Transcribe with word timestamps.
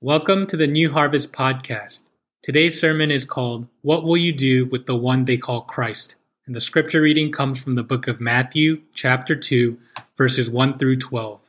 Welcome 0.00 0.46
to 0.46 0.56
the 0.56 0.68
New 0.68 0.92
Harvest 0.92 1.32
Podcast. 1.32 2.02
Today's 2.44 2.80
sermon 2.80 3.10
is 3.10 3.24
called 3.24 3.66
What 3.82 4.04
Will 4.04 4.16
You 4.16 4.32
Do 4.32 4.64
with 4.64 4.86
the 4.86 4.94
One 4.94 5.24
They 5.24 5.36
Call 5.36 5.62
Christ? 5.62 6.14
And 6.46 6.54
the 6.54 6.60
scripture 6.60 7.00
reading 7.00 7.32
comes 7.32 7.60
from 7.60 7.74
the 7.74 7.82
book 7.82 8.06
of 8.06 8.20
Matthew, 8.20 8.82
chapter 8.94 9.34
2, 9.34 9.76
verses 10.16 10.48
1 10.48 10.78
through 10.78 10.98
12. 10.98 11.40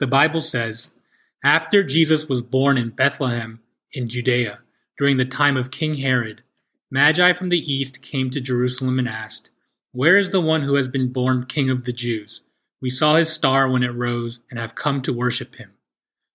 The 0.00 0.06
Bible 0.06 0.40
says, 0.40 0.90
After 1.44 1.82
Jesus 1.82 2.30
was 2.30 2.40
born 2.40 2.78
in 2.78 2.88
Bethlehem 2.88 3.60
in 3.92 4.08
Judea, 4.08 4.60
during 4.96 5.18
the 5.18 5.26
time 5.26 5.58
of 5.58 5.70
King 5.70 5.96
Herod, 5.96 6.40
Magi 6.90 7.34
from 7.34 7.50
the 7.50 7.60
east 7.60 8.00
came 8.00 8.30
to 8.30 8.40
Jerusalem 8.40 8.98
and 8.98 9.08
asked, 9.08 9.50
Where 9.92 10.16
is 10.16 10.30
the 10.30 10.40
one 10.40 10.62
who 10.62 10.76
has 10.76 10.88
been 10.88 11.12
born 11.12 11.44
King 11.44 11.68
of 11.68 11.84
the 11.84 11.92
Jews? 11.92 12.40
We 12.80 12.88
saw 12.88 13.16
his 13.16 13.30
star 13.30 13.68
when 13.68 13.82
it 13.82 13.88
rose 13.88 14.40
and 14.48 14.58
have 14.58 14.74
come 14.74 15.02
to 15.02 15.12
worship 15.12 15.56
him. 15.56 15.72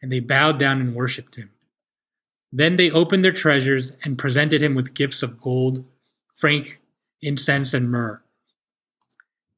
and 0.00 0.12
they 0.12 0.20
bowed 0.20 0.58
down 0.58 0.80
and 0.80 0.94
worshipped 0.94 1.36
him. 1.36 1.50
Then 2.52 2.76
they 2.76 2.90
opened 2.90 3.24
their 3.24 3.32
treasures 3.32 3.92
and 4.04 4.18
presented 4.18 4.62
him 4.62 4.74
with 4.74 4.94
gifts 4.94 5.22
of 5.22 5.40
gold, 5.40 5.84
frank, 6.34 6.80
incense, 7.20 7.74
and 7.74 7.90
myrrh. 7.90 8.22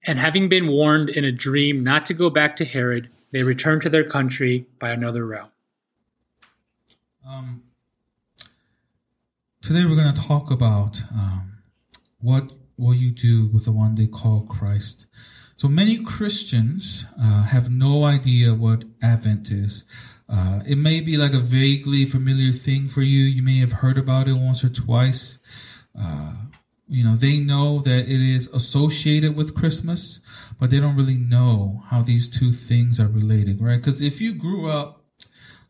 And 0.06 0.18
having 0.18 0.48
been 0.48 0.68
warned 0.68 1.10
in 1.10 1.24
a 1.24 1.32
dream 1.32 1.84
not 1.84 2.04
to 2.06 2.14
go 2.14 2.30
back 2.30 2.56
to 2.56 2.64
Herod, 2.64 3.10
they 3.32 3.42
returned 3.42 3.82
to 3.82 3.90
their 3.90 4.08
country 4.08 4.66
by 4.80 4.90
another 4.90 5.26
route. 5.26 5.52
Um, 7.26 7.62
today 9.60 9.84
we're 9.84 9.94
going 9.96 10.12
to 10.12 10.26
talk 10.26 10.50
about 10.50 11.02
um, 11.12 11.58
what 12.18 12.50
will 12.76 12.94
you 12.94 13.10
do 13.10 13.46
with 13.46 13.66
the 13.66 13.72
one 13.72 13.94
they 13.94 14.06
call 14.06 14.40
Christ. 14.40 15.06
So 15.54 15.68
many 15.68 15.98
Christians 15.98 17.06
uh, 17.22 17.44
have 17.44 17.68
no 17.68 18.04
idea 18.04 18.54
what 18.54 18.84
Advent 19.02 19.50
is. 19.50 19.84
Uh, 20.30 20.60
it 20.66 20.78
may 20.78 21.00
be 21.00 21.16
like 21.16 21.32
a 21.32 21.40
vaguely 21.40 22.04
familiar 22.04 22.52
thing 22.52 22.88
for 22.88 23.02
you. 23.02 23.24
You 23.24 23.42
may 23.42 23.58
have 23.58 23.72
heard 23.72 23.98
about 23.98 24.28
it 24.28 24.34
once 24.34 24.62
or 24.62 24.68
twice. 24.68 25.38
Uh, 25.98 26.34
you 26.86 27.04
know, 27.04 27.16
they 27.16 27.40
know 27.40 27.80
that 27.80 28.04
it 28.08 28.20
is 28.20 28.46
associated 28.48 29.36
with 29.36 29.56
Christmas, 29.56 30.20
but 30.58 30.70
they 30.70 30.78
don't 30.78 30.96
really 30.96 31.16
know 31.16 31.82
how 31.86 32.02
these 32.02 32.28
two 32.28 32.52
things 32.52 33.00
are 33.00 33.08
related, 33.08 33.60
right? 33.60 33.76
Because 33.76 34.00
if 34.00 34.20
you 34.20 34.32
grew 34.32 34.68
up 34.68 35.04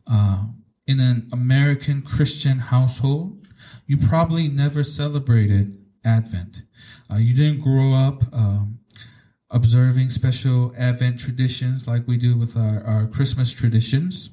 uh, 0.07 0.45
in 0.85 0.99
an 0.99 1.27
American 1.33 2.01
Christian 2.01 2.59
household, 2.59 3.47
you 3.87 3.97
probably 3.97 4.47
never 4.47 4.83
celebrated 4.83 5.77
Advent. 6.05 6.63
Uh, 7.11 7.17
you 7.17 7.35
didn't 7.35 7.61
grow 7.61 7.93
up 7.93 8.23
um, 8.33 8.79
observing 9.49 10.09
special 10.09 10.73
Advent 10.77 11.19
traditions 11.19 11.87
like 11.87 12.07
we 12.07 12.17
do 12.17 12.37
with 12.37 12.55
our, 12.55 12.83
our 12.83 13.07
Christmas 13.07 13.53
traditions 13.53 14.31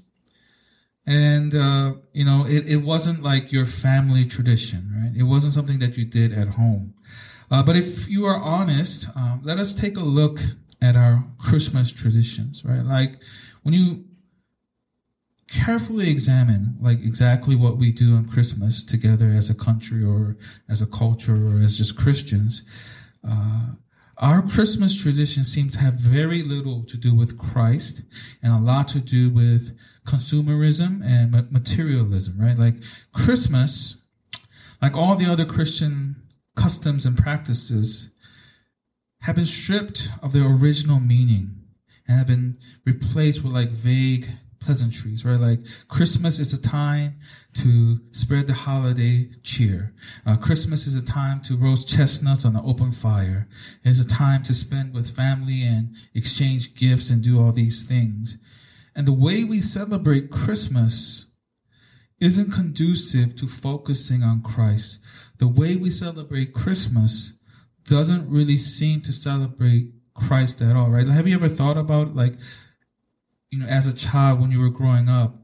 and 1.08 1.54
uh, 1.54 1.94
you 2.12 2.24
know 2.24 2.44
it, 2.46 2.68
it 2.68 2.76
wasn't 2.76 3.22
like 3.22 3.50
your 3.50 3.64
family 3.64 4.26
tradition 4.26 4.92
right? 4.94 5.16
It 5.16 5.22
wasn't 5.22 5.54
something 5.54 5.78
that 5.78 5.96
you 5.96 6.04
did 6.04 6.32
at 6.32 6.48
home. 6.48 6.94
Uh, 7.50 7.62
but 7.62 7.76
if 7.76 8.08
you 8.08 8.26
are 8.26 8.36
honest 8.36 9.08
um, 9.16 9.40
let 9.42 9.58
us 9.58 9.74
take 9.74 9.96
a 9.96 10.04
look 10.04 10.38
at 10.82 10.94
our 10.94 11.24
christmas 11.38 11.90
traditions 11.92 12.62
right? 12.64 12.84
Like 12.84 13.16
when 13.62 13.72
you 13.72 14.04
carefully 15.50 16.10
examine 16.10 16.76
like 16.78 16.98
exactly 16.98 17.56
what 17.56 17.78
we 17.78 17.90
do 17.90 18.14
on 18.14 18.26
christmas 18.26 18.84
together 18.84 19.30
as 19.30 19.48
a 19.48 19.54
country 19.54 20.04
or 20.04 20.36
as 20.68 20.82
a 20.82 20.86
culture 20.86 21.48
or 21.48 21.58
as 21.60 21.78
just 21.78 21.96
christians 21.96 22.62
uh, 23.26 23.68
our 24.20 24.42
Christmas 24.42 25.00
tradition 25.00 25.44
seems 25.44 25.72
to 25.72 25.78
have 25.78 25.94
very 25.94 26.42
little 26.42 26.82
to 26.84 26.96
do 26.96 27.14
with 27.14 27.38
Christ 27.38 28.02
and 28.42 28.52
a 28.52 28.58
lot 28.58 28.88
to 28.88 29.00
do 29.00 29.30
with 29.30 29.78
consumerism 30.04 31.04
and 31.04 31.30
materialism, 31.52 32.34
right? 32.38 32.58
Like 32.58 32.76
Christmas, 33.12 33.96
like 34.82 34.96
all 34.96 35.14
the 35.14 35.30
other 35.30 35.44
Christian 35.44 36.16
customs 36.56 37.06
and 37.06 37.16
practices, 37.16 38.10
have 39.22 39.36
been 39.36 39.46
stripped 39.46 40.10
of 40.22 40.32
their 40.32 40.46
original 40.46 41.00
meaning 41.00 41.62
and 42.06 42.18
have 42.18 42.26
been 42.26 42.56
replaced 42.84 43.44
with 43.44 43.52
like 43.52 43.70
vague 43.70 44.28
pleasantries, 44.60 45.24
right? 45.24 45.38
Like 45.38 45.60
Christmas 45.88 46.38
is 46.38 46.52
a 46.52 46.60
time 46.60 47.18
to 47.54 48.00
spread 48.10 48.46
the 48.46 48.52
holiday 48.52 49.30
cheer. 49.42 49.94
Uh, 50.26 50.36
Christmas 50.36 50.86
is 50.86 50.96
a 50.96 51.04
time 51.04 51.40
to 51.42 51.56
roast 51.56 51.88
chestnuts 51.88 52.44
on 52.44 52.56
an 52.56 52.62
open 52.64 52.90
fire. 52.90 53.48
It's 53.84 54.00
a 54.00 54.06
time 54.06 54.42
to 54.44 54.54
spend 54.54 54.94
with 54.94 55.14
family 55.14 55.62
and 55.62 55.94
exchange 56.14 56.74
gifts 56.74 57.10
and 57.10 57.22
do 57.22 57.40
all 57.40 57.52
these 57.52 57.84
things. 57.84 58.38
And 58.94 59.06
the 59.06 59.12
way 59.12 59.44
we 59.44 59.60
celebrate 59.60 60.30
Christmas 60.30 61.26
isn't 62.20 62.52
conducive 62.52 63.36
to 63.36 63.46
focusing 63.46 64.22
on 64.22 64.40
Christ. 64.40 65.00
The 65.38 65.48
way 65.48 65.76
we 65.76 65.90
celebrate 65.90 66.52
Christmas 66.52 67.34
doesn't 67.84 68.28
really 68.28 68.56
seem 68.56 69.00
to 69.02 69.12
celebrate 69.12 69.92
Christ 70.14 70.60
at 70.60 70.74
all, 70.74 70.90
right? 70.90 71.06
Have 71.06 71.28
you 71.28 71.36
ever 71.36 71.48
thought 71.48 71.78
about 71.78 72.14
like 72.14 72.34
you 73.50 73.58
know, 73.58 73.66
as 73.66 73.86
a 73.86 73.92
child 73.92 74.40
when 74.40 74.50
you 74.50 74.60
were 74.60 74.70
growing 74.70 75.08
up, 75.08 75.36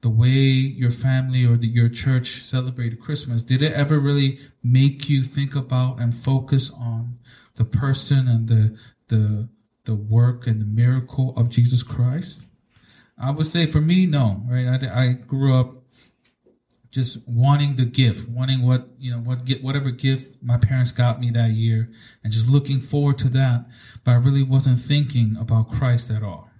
the 0.00 0.10
way 0.10 0.30
your 0.30 0.90
family 0.90 1.44
or 1.44 1.56
the, 1.56 1.68
your 1.68 1.88
church 1.88 2.26
celebrated 2.26 3.00
Christmas, 3.00 3.42
did 3.42 3.62
it 3.62 3.72
ever 3.72 3.98
really 3.98 4.38
make 4.62 5.08
you 5.08 5.22
think 5.22 5.54
about 5.54 6.00
and 6.00 6.12
focus 6.12 6.70
on 6.70 7.18
the 7.54 7.64
person 7.64 8.26
and 8.26 8.48
the 8.48 8.78
the 9.08 9.48
the 9.84 9.94
work 9.94 10.46
and 10.46 10.60
the 10.60 10.64
miracle 10.64 11.32
of 11.36 11.48
Jesus 11.48 11.84
Christ? 11.84 12.48
I 13.16 13.30
would 13.30 13.46
say 13.46 13.66
for 13.66 13.80
me, 13.80 14.06
no. 14.06 14.42
Right? 14.48 14.66
I, 14.66 15.02
I 15.04 15.12
grew 15.12 15.54
up 15.54 15.76
just 16.90 17.18
wanting 17.26 17.76
the 17.76 17.84
gift, 17.84 18.28
wanting 18.28 18.66
what 18.66 18.88
you 18.98 19.12
know, 19.12 19.18
what 19.18 19.44
get 19.44 19.62
whatever 19.62 19.92
gift 19.92 20.36
my 20.42 20.56
parents 20.56 20.90
got 20.90 21.20
me 21.20 21.30
that 21.30 21.50
year, 21.52 21.88
and 22.24 22.32
just 22.32 22.50
looking 22.50 22.80
forward 22.80 23.18
to 23.18 23.28
that. 23.28 23.66
But 24.02 24.10
I 24.10 24.14
really 24.16 24.42
wasn't 24.42 24.80
thinking 24.80 25.36
about 25.38 25.70
Christ 25.70 26.10
at 26.10 26.24
all 26.24 26.51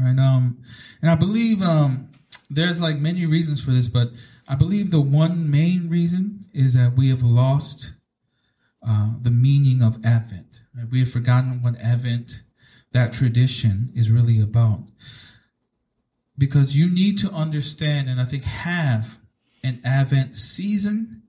right? 0.00 0.18
Um, 0.18 0.58
and 1.02 1.10
I 1.10 1.14
believe 1.14 1.62
um, 1.62 2.08
there's 2.48 2.80
like 2.80 2.96
many 2.96 3.26
reasons 3.26 3.62
for 3.62 3.70
this, 3.70 3.88
but 3.88 4.10
I 4.48 4.54
believe 4.54 4.90
the 4.90 5.00
one 5.00 5.50
main 5.50 5.88
reason 5.88 6.46
is 6.52 6.74
that 6.74 6.94
we 6.96 7.08
have 7.10 7.22
lost 7.22 7.94
uh, 8.86 9.10
the 9.20 9.30
meaning 9.30 9.82
of 9.82 10.04
Advent. 10.04 10.62
Right? 10.76 10.88
We 10.90 11.00
have 11.00 11.10
forgotten 11.10 11.62
what 11.62 11.76
Advent, 11.80 12.42
that 12.92 13.12
tradition, 13.12 13.90
is 13.94 14.10
really 14.10 14.40
about. 14.40 14.80
Because 16.36 16.76
you 16.76 16.92
need 16.92 17.18
to 17.18 17.30
understand, 17.30 18.08
and 18.08 18.20
I 18.20 18.24
think 18.24 18.44
have 18.44 19.18
an 19.62 19.80
Advent 19.84 20.36
season 20.36 21.22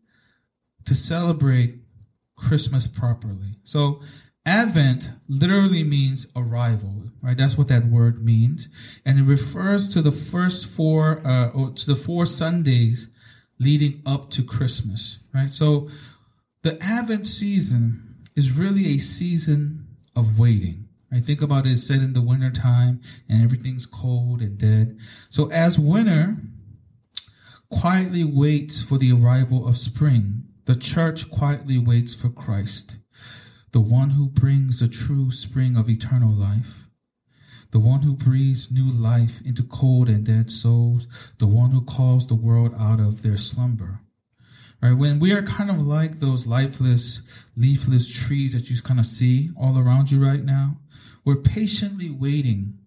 to 0.85 0.95
celebrate 0.95 1.75
Christmas 2.35 2.87
properly. 2.87 3.57
So 3.63 4.01
Advent 4.45 5.11
literally 5.29 5.83
means 5.83 6.27
arrival, 6.35 7.11
right? 7.21 7.37
That's 7.37 7.57
what 7.57 7.67
that 7.67 7.85
word 7.85 8.25
means. 8.25 8.67
And 9.05 9.19
it 9.19 9.23
refers 9.23 9.93
to 9.93 10.01
the 10.01 10.11
first 10.11 10.65
four, 10.65 11.21
uh, 11.25 11.49
or 11.49 11.71
to 11.71 11.85
the 11.85 11.95
four 11.95 12.25
Sundays 12.25 13.09
leading 13.59 14.01
up 14.05 14.29
to 14.31 14.43
Christmas, 14.43 15.19
right? 15.33 15.49
So 15.49 15.89
the 16.63 16.81
Advent 16.81 17.27
season 17.27 18.15
is 18.35 18.57
really 18.57 18.95
a 18.95 18.97
season 18.97 19.87
of 20.15 20.39
waiting. 20.39 20.87
Right? 21.11 21.23
Think 21.23 21.41
about 21.41 21.67
it, 21.67 21.75
set 21.75 21.97
in 21.97 22.13
the 22.13 22.21
winter 22.21 22.49
time 22.49 23.01
and 23.29 23.43
everything's 23.43 23.85
cold 23.85 24.41
and 24.41 24.57
dead. 24.57 24.97
So 25.29 25.51
as 25.51 25.77
winter 25.77 26.37
quietly 27.71 28.23
waits 28.23 28.81
for 28.87 28.97
the 28.97 29.11
arrival 29.11 29.67
of 29.67 29.77
spring. 29.77 30.43
The 30.65 30.75
church 30.75 31.31
quietly 31.31 31.79
waits 31.79 32.13
for 32.13 32.29
Christ, 32.29 32.97
the 33.71 33.81
one 33.81 34.11
who 34.11 34.27
brings 34.27 34.79
the 34.79 34.87
true 34.87 35.31
spring 35.31 35.77
of 35.77 35.89
eternal 35.89 36.33
life, 36.33 36.87
the 37.71 37.79
one 37.79 38.01
who 38.01 38.15
breathes 38.15 38.71
new 38.71 38.91
life 38.91 39.39
into 39.45 39.63
cold 39.63 40.09
and 40.09 40.25
dead 40.25 40.49
souls, 40.49 41.33
the 41.39 41.47
one 41.47 41.71
who 41.71 41.81
calls 41.81 42.27
the 42.27 42.35
world 42.35 42.73
out 42.77 42.99
of 42.99 43.21
their 43.21 43.37
slumber. 43.37 44.01
Right? 44.81 44.93
When 44.93 45.19
we 45.19 45.31
are 45.31 45.43
kind 45.43 45.69
of 45.69 45.81
like 45.81 46.19
those 46.19 46.47
lifeless, 46.47 47.21
leafless 47.55 48.11
trees 48.11 48.53
that 48.53 48.69
you 48.69 48.81
kind 48.81 48.99
of 48.99 49.05
see 49.05 49.49
all 49.59 49.77
around 49.77 50.11
you 50.11 50.23
right 50.23 50.43
now, 50.43 50.77
we're 51.23 51.35
patiently 51.35 52.09
waiting 52.09 52.79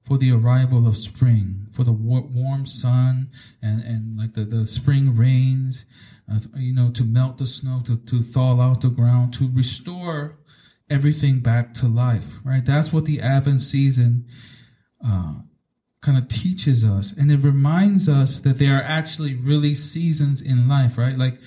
for 0.00 0.18
the 0.18 0.32
arrival 0.32 0.86
of 0.86 0.96
spring, 0.96 1.66
for 1.70 1.84
the 1.84 1.92
warm 1.92 2.66
sun 2.66 3.28
and, 3.62 3.82
and 3.82 4.14
like 4.16 4.34
the, 4.34 4.44
the 4.44 4.66
spring 4.66 5.16
rains, 5.16 5.84
uh, 6.30 6.38
you 6.56 6.74
know, 6.74 6.88
to 6.88 7.04
melt 7.04 7.38
the 7.38 7.46
snow, 7.46 7.80
to, 7.84 7.96
to 7.96 8.22
thaw 8.22 8.60
out 8.60 8.80
the 8.80 8.88
ground, 8.88 9.32
to 9.34 9.50
restore 9.52 10.38
everything 10.90 11.40
back 11.40 11.74
to 11.74 11.86
life, 11.86 12.38
right? 12.44 12.64
That's 12.64 12.92
what 12.92 13.04
the 13.04 13.20
Advent 13.20 13.60
season 13.60 14.26
uh, 15.06 15.34
kind 16.00 16.18
of 16.18 16.28
teaches 16.28 16.84
us. 16.84 17.12
And 17.12 17.30
it 17.30 17.38
reminds 17.38 18.08
us 18.08 18.40
that 18.40 18.58
there 18.58 18.76
are 18.76 18.82
actually 18.82 19.34
really 19.34 19.74
seasons 19.74 20.40
in 20.42 20.68
life, 20.68 20.98
right? 20.98 21.16
Like 21.16 21.38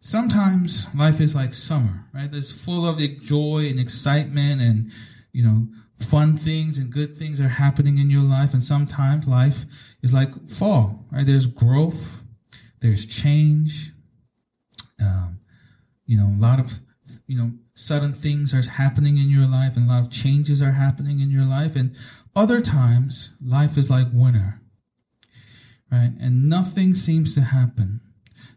sometimes 0.00 0.88
life 0.94 1.20
is 1.20 1.34
like 1.34 1.54
summer, 1.54 2.06
right? 2.12 2.28
It's 2.32 2.64
full 2.64 2.86
of 2.86 2.98
joy 3.20 3.66
and 3.68 3.80
excitement 3.80 4.60
and, 4.60 4.90
you 5.32 5.44
know, 5.44 5.68
fun 5.98 6.36
things 6.36 6.78
and 6.78 6.90
good 6.90 7.16
things 7.16 7.40
are 7.40 7.48
happening 7.48 7.98
in 7.98 8.10
your 8.10 8.22
life. 8.22 8.52
And 8.52 8.62
sometimes 8.62 9.26
life 9.26 9.64
is 10.02 10.12
like 10.12 10.48
fall, 10.48 11.06
right? 11.10 11.24
There's 11.24 11.46
growth, 11.46 12.23
there's 12.84 13.06
change, 13.06 13.92
um, 15.00 15.40
you 16.04 16.18
know, 16.18 16.26
a 16.26 16.38
lot 16.38 16.60
of, 16.60 16.80
you 17.26 17.34
know, 17.34 17.52
sudden 17.72 18.12
things 18.12 18.52
are 18.52 18.70
happening 18.70 19.16
in 19.16 19.30
your 19.30 19.46
life 19.46 19.74
and 19.74 19.88
a 19.88 19.88
lot 19.90 20.02
of 20.02 20.12
changes 20.12 20.60
are 20.60 20.72
happening 20.72 21.20
in 21.20 21.30
your 21.30 21.46
life. 21.46 21.76
And 21.76 21.96
other 22.36 22.60
times, 22.60 23.32
life 23.42 23.78
is 23.78 23.90
like 23.90 24.08
winter, 24.12 24.60
right? 25.90 26.12
And 26.20 26.46
nothing 26.46 26.94
seems 26.94 27.34
to 27.36 27.40
happen. 27.40 28.02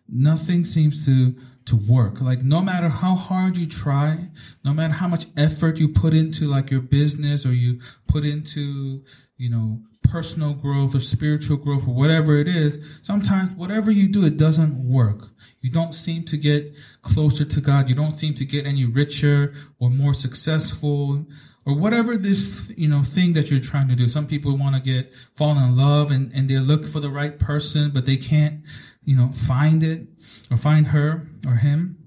Nothing 0.09 0.65
seems 0.65 1.05
to 1.05 1.33
to 1.67 1.77
work. 1.89 2.19
Like 2.21 2.43
no 2.43 2.61
matter 2.61 2.89
how 2.89 3.15
hard 3.15 3.57
you 3.57 3.65
try, 3.65 4.29
no 4.63 4.73
matter 4.73 4.93
how 4.93 5.07
much 5.07 5.25
effort 5.37 5.79
you 5.79 5.89
put 5.89 6.13
into 6.13 6.45
like 6.45 6.69
your 6.71 6.81
business 6.81 7.45
or 7.45 7.53
you 7.53 7.79
put 8.07 8.23
into, 8.25 9.03
you 9.37 9.49
know, 9.49 9.81
personal 10.11 10.53
growth 10.53 10.95
or 10.95 10.99
spiritual 10.99 11.57
growth 11.57 11.87
or 11.87 11.93
whatever 11.93 12.35
it 12.35 12.47
is, 12.47 12.99
sometimes 13.01 13.53
whatever 13.55 13.91
you 13.91 14.07
do, 14.07 14.25
it 14.25 14.37
doesn't 14.37 14.75
work. 14.77 15.29
You 15.61 15.71
don't 15.71 15.93
seem 15.93 16.23
to 16.25 16.37
get 16.37 16.75
closer 17.01 17.45
to 17.45 17.61
God. 17.61 17.89
You 17.89 17.95
don't 17.95 18.17
seem 18.17 18.33
to 18.35 18.45
get 18.45 18.65
any 18.65 18.85
richer 18.85 19.53
or 19.79 19.89
more 19.89 20.13
successful 20.13 21.25
or 21.65 21.75
whatever 21.77 22.15
this, 22.15 22.71
you 22.77 22.87
know, 22.87 23.03
thing 23.03 23.33
that 23.33 23.51
you're 23.51 23.59
trying 23.59 23.89
to 23.89 23.95
do. 23.95 24.07
Some 24.07 24.25
people 24.25 24.57
want 24.57 24.75
to 24.75 24.81
get 24.81 25.13
fall 25.35 25.57
in 25.57 25.75
love 25.75 26.11
and, 26.11 26.31
and 26.33 26.49
they 26.49 26.59
look 26.59 26.85
for 26.85 27.01
the 27.01 27.09
right 27.09 27.37
person, 27.37 27.89
but 27.89 28.05
they 28.05 28.17
can't 28.17 28.63
you 29.07 29.15
know, 29.15 29.29
find 29.29 29.83
it 29.83 30.05
or 30.51 30.57
find 30.57 30.87
her 30.87 31.25
or 31.47 31.55
him, 31.55 31.97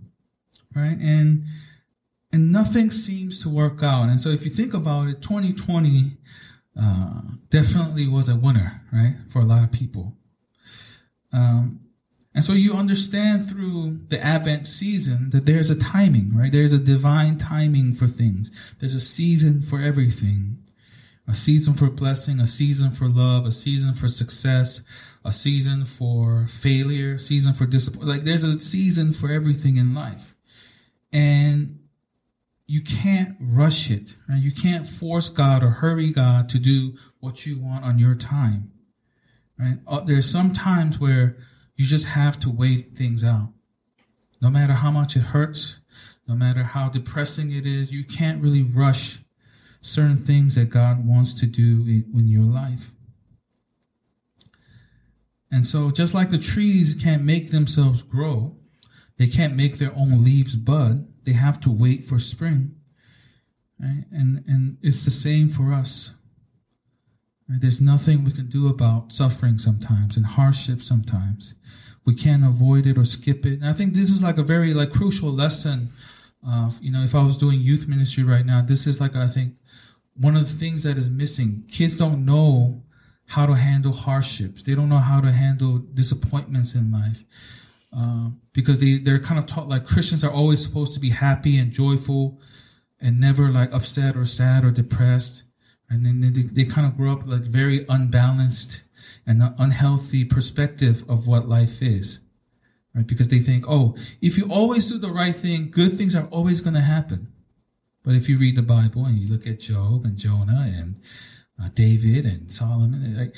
right? 0.77 0.99
And 1.01 1.45
and 2.31 2.53
nothing 2.53 2.91
seems 2.91 3.43
to 3.43 3.49
work 3.49 3.83
out. 3.83 4.09
And 4.09 4.21
so 4.21 4.29
if 4.29 4.45
you 4.45 4.51
think 4.51 4.75
about 4.75 5.09
it, 5.09 5.23
2020 5.23 6.19
uh, 6.79 7.23
definitely 7.49 8.07
was 8.09 8.29
a 8.29 8.37
winner, 8.37 8.83
right, 8.93 9.17
for 9.29 9.41
a 9.41 9.45
lot 9.45 9.65
of 9.65 9.73
people. 9.73 10.17
Um, 11.33 11.81
and 12.35 12.45
so 12.45 12.53
you 12.53 12.75
understand 12.75 13.49
through 13.49 14.01
the 14.09 14.23
Advent 14.23 14.67
season 14.67 15.31
that 15.31 15.47
there's 15.47 15.71
a 15.71 15.79
timing, 15.79 16.37
right? 16.37 16.53
There's 16.53 16.73
a 16.73 16.79
divine 16.79 17.39
timing 17.39 17.95
for 17.95 18.07
things. 18.07 18.77
There's 18.79 18.95
a 18.95 19.01
season 19.01 19.63
for 19.63 19.81
everything 19.81 20.61
a 21.31 21.35
season 21.35 21.75
for 21.75 21.89
blessing, 21.89 22.41
a 22.41 22.47
season 22.47 22.91
for 22.91 23.07
love, 23.07 23.47
a 23.47 23.53
season 23.53 23.95
for 23.95 24.09
success, 24.09 24.83
a 25.25 25.31
season 25.31 25.85
for 25.85 26.47
failure, 26.47 27.19
season 27.19 27.55
for 27.55 27.67
disappointment. 27.67 28.11
Like 28.11 28.25
there's 28.25 28.45
a 28.45 28.61
season 28.61 29.13
for 29.13 29.31
everything 29.31 29.77
in 29.77 29.95
life. 29.95 30.35
And 31.13 31.79
you 32.71 32.81
can't 32.81 33.37
rush 33.41 33.91
it. 33.91 34.17
Right? 34.29 34.41
You 34.41 34.53
can't 34.53 34.87
force 34.87 35.29
God 35.29 35.65
or 35.65 35.71
hurry 35.71 36.13
God 36.13 36.49
to 36.51 36.59
do 36.61 36.95
what 37.19 37.45
you 37.45 37.59
want 37.59 37.85
on 37.85 37.99
your 37.99 38.15
time. 38.15 38.71
Right? 39.59 39.79
Uh, 39.89 40.03
there's 40.03 40.31
some 40.31 40.53
times 40.53 41.01
where 41.01 41.37
you 41.75 41.85
just 41.85 42.07
have 42.07 42.39
to 42.39 42.49
wait 42.49 42.93
things 42.95 43.25
out. 43.25 43.49
No 44.41 44.51
matter 44.51 44.75
how 44.75 44.93
much 44.93 45.17
it 45.17 45.23
hurts, 45.35 45.81
no 46.29 46.37
matter 46.37 46.63
how 46.63 46.89
depressing 46.89 47.51
it 47.51 47.67
is, 47.67 47.91
you 47.91 48.05
can't 48.05 48.41
really 48.41 48.63
rush 48.63 49.19
certain 49.81 50.17
things 50.17 50.55
that 50.55 50.69
God 50.69 51.05
wants 51.05 51.35
to 51.41 51.47
do 51.47 51.85
in 52.15 52.29
your 52.29 52.45
life. 52.45 52.93
And 55.51 55.67
so, 55.67 55.91
just 55.91 56.15
like 56.15 56.29
the 56.29 56.39
trees 56.39 56.95
can't 56.95 57.25
make 57.25 57.51
themselves 57.51 58.05
grow, 58.05 58.57
they 59.19 59.27
can't 59.27 59.57
make 59.57 59.79
their 59.79 59.93
own 59.97 60.23
leaves 60.23 60.55
bud, 60.55 61.10
they 61.31 61.37
have 61.37 61.61
to 61.61 61.71
wait 61.71 62.05
for 62.05 62.19
spring. 62.19 62.75
Right? 63.79 64.05
And, 64.11 64.45
and 64.49 64.79
it's 64.83 65.05
the 65.05 65.11
same 65.11 65.49
for 65.49 65.73
us. 65.73 66.15
Right? 67.49 67.61
There's 67.61 67.81
nothing 67.81 68.25
we 68.25 68.33
can 68.33 68.49
do 68.49 68.69
about 68.69 69.13
suffering 69.13 69.59
sometimes 69.59 70.17
and 70.17 70.27
hardship 70.27 70.81
sometimes. 70.81 71.55
We 72.05 72.15
can't 72.15 72.45
avoid 72.45 72.85
it 72.87 72.99
or 72.99 73.05
skip 73.05 73.47
it. 73.47 73.61
And 73.61 73.67
I 73.67 73.73
think 73.73 73.95
this 73.95 74.11
is 74.11 74.23
like 74.23 74.39
a 74.39 74.43
very 74.43 74.75
like 74.75 74.93
crucial 74.93 75.31
lesson. 75.31 75.91
You 76.81 76.91
know, 76.91 77.03
if 77.03 77.15
I 77.15 77.23
was 77.23 77.37
doing 77.37 77.61
youth 77.61 77.87
ministry 77.87 78.25
right 78.25 78.45
now, 78.45 78.61
this 78.61 78.87
is 78.87 79.01
like 79.01 79.15
I 79.15 79.29
think 79.29 79.55
one 80.15 80.35
of 80.35 80.43
the 80.43 80.59
things 80.59 80.83
that 80.83 80.99
is 80.99 81.09
missing. 81.09 81.65
Kids 81.71 81.97
don't 81.97 82.25
know 82.25 82.83
how 83.29 83.47
to 83.47 83.55
handle 83.55 83.93
hardships. 83.93 84.63
They 84.65 84.75
don't 84.75 84.89
know 84.89 84.99
how 84.99 85.21
to 85.21 85.31
handle 85.31 85.79
disappointments 85.79 86.75
in 86.75 86.91
life. 86.91 87.25
Uh, 87.97 88.31
because 88.53 88.79
they, 88.79 88.99
they're 88.99 89.19
kind 89.19 89.39
of 89.39 89.47
taught 89.47 89.69
like 89.69 89.85
Christians 89.85 90.23
are 90.23 90.31
always 90.31 90.63
supposed 90.63 90.93
to 90.95 91.01
be 91.01 91.11
happy 91.11 91.59
and 91.59 91.73
joyful 91.73 92.41
and 93.01 93.19
never 93.19 93.51
like 93.51 93.73
upset 93.73 94.17
or 94.17 94.25
sad 94.25 94.65
or 94.65 94.71
depressed. 94.71 95.45
And 95.89 96.05
then 96.05 96.21
they, 96.21 96.43
they 96.43 96.65
kind 96.65 96.87
of 96.87 96.97
grow 96.97 97.13
up 97.13 97.27
like 97.27 97.41
very 97.41 97.85
unbalanced 97.89 98.85
and 99.27 99.43
unhealthy 99.59 100.25
perspective 100.25 101.03
of 101.09 101.27
what 101.27 101.49
life 101.49 101.83
is. 101.83 102.21
Right? 102.95 103.07
Because 103.07 103.29
they 103.29 103.41
think, 103.41 103.65
oh, 103.69 103.97
if 104.21 104.39
you 104.39 104.47
always 104.51 104.89
do 104.89 104.99
the 104.99 105.13
right 105.13 105.35
thing, 105.35 105.71
good 105.71 105.93
things 105.93 106.15
are 106.15 106.27
always 106.27 106.61
going 106.61 106.75
to 106.75 106.81
happen. 106.81 107.33
But 108.03 108.15
if 108.15 108.29
you 108.29 108.37
read 108.39 108.57
the 108.57 108.63
Bible 108.63 109.05
and 109.05 109.17
you 109.17 109.33
look 109.33 109.47
at 109.47 109.61
Job 109.61 110.05
and 110.05 110.17
Jonah 110.17 110.73
and 110.75 110.99
uh, 111.61 111.69
David 111.75 112.25
and 112.25 112.51
Solomon, 112.51 113.17
like, 113.17 113.37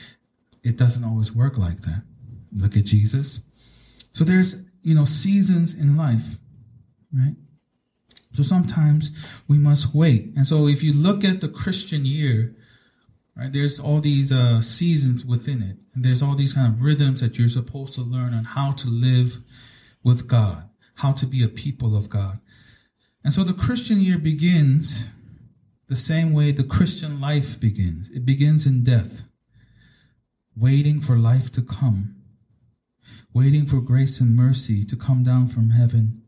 it 0.63 0.77
doesn't 0.79 1.05
always 1.05 1.35
work 1.35 1.59
like 1.59 1.79
that. 1.81 2.03
Look 2.53 2.77
at 2.77 2.85
Jesus. 2.85 3.41
So 4.13 4.25
there's, 4.25 4.63
you 4.83 4.95
know, 4.95 5.05
seasons 5.05 5.75
in 5.75 5.97
life, 5.97 6.39
right? 7.13 7.35
So 8.35 8.43
sometimes 8.43 9.45
we 9.49 9.59
must 9.59 9.95
wait. 9.95 10.33
And 10.37 10.47
so 10.47 10.67
if 10.67 10.83
you 10.83 10.93
look 10.93 11.25
at 11.25 11.41
the 11.41 11.49
Christian 11.49 12.07
year, 12.07 12.55
right, 13.37 13.53
there's 13.53 13.79
all 13.79 14.01
these 14.01 14.33
uh, 14.33 14.61
seasons 14.61 15.25
within 15.25 15.63
it. 15.63 15.77
And 15.95 16.03
there's 16.03 16.23
all 16.23 16.35
these 16.35 16.55
kind 16.55 16.73
of 16.73 16.83
rhythms 16.83 17.21
that 17.21 17.39
you're 17.39 17.49
supposed 17.49 17.93
to 17.95 18.01
learn 18.01 18.33
on 18.33 18.45
how 18.45 18.73
to 18.73 18.89
live 18.89 19.39
with 20.03 20.27
God, 20.27 20.69
how 20.97 21.13
to 21.13 21.27
be 21.27 21.43
a 21.45 21.49
people 21.49 21.97
of 21.97 22.09
God. 22.09 22.41
And 23.25 23.33
so 23.33 23.45
the 23.45 23.53
Christian 23.53 24.01
year 24.01 24.19
begins 24.19 25.13
the 25.89 25.97
same 25.97 26.33
way 26.33 26.53
the 26.53 26.65
Christian 26.65 27.21
life 27.21 27.61
begins. 27.61 28.11
It 28.11 28.25
begins 28.25 28.67
in 28.67 28.83
death, 28.83 29.23
waiting 30.57 31.01
for 31.01 31.17
life 31.17 31.53
to 31.53 31.63
come, 31.63 32.17
waiting 33.33 33.67
for 33.67 33.81
grace 33.81 34.21
and 34.21 34.37
mercy 34.37 34.85
to 34.85 34.97
come 34.97 35.23
down 35.23 35.49
from 35.49 35.71
heaven, 35.71 36.23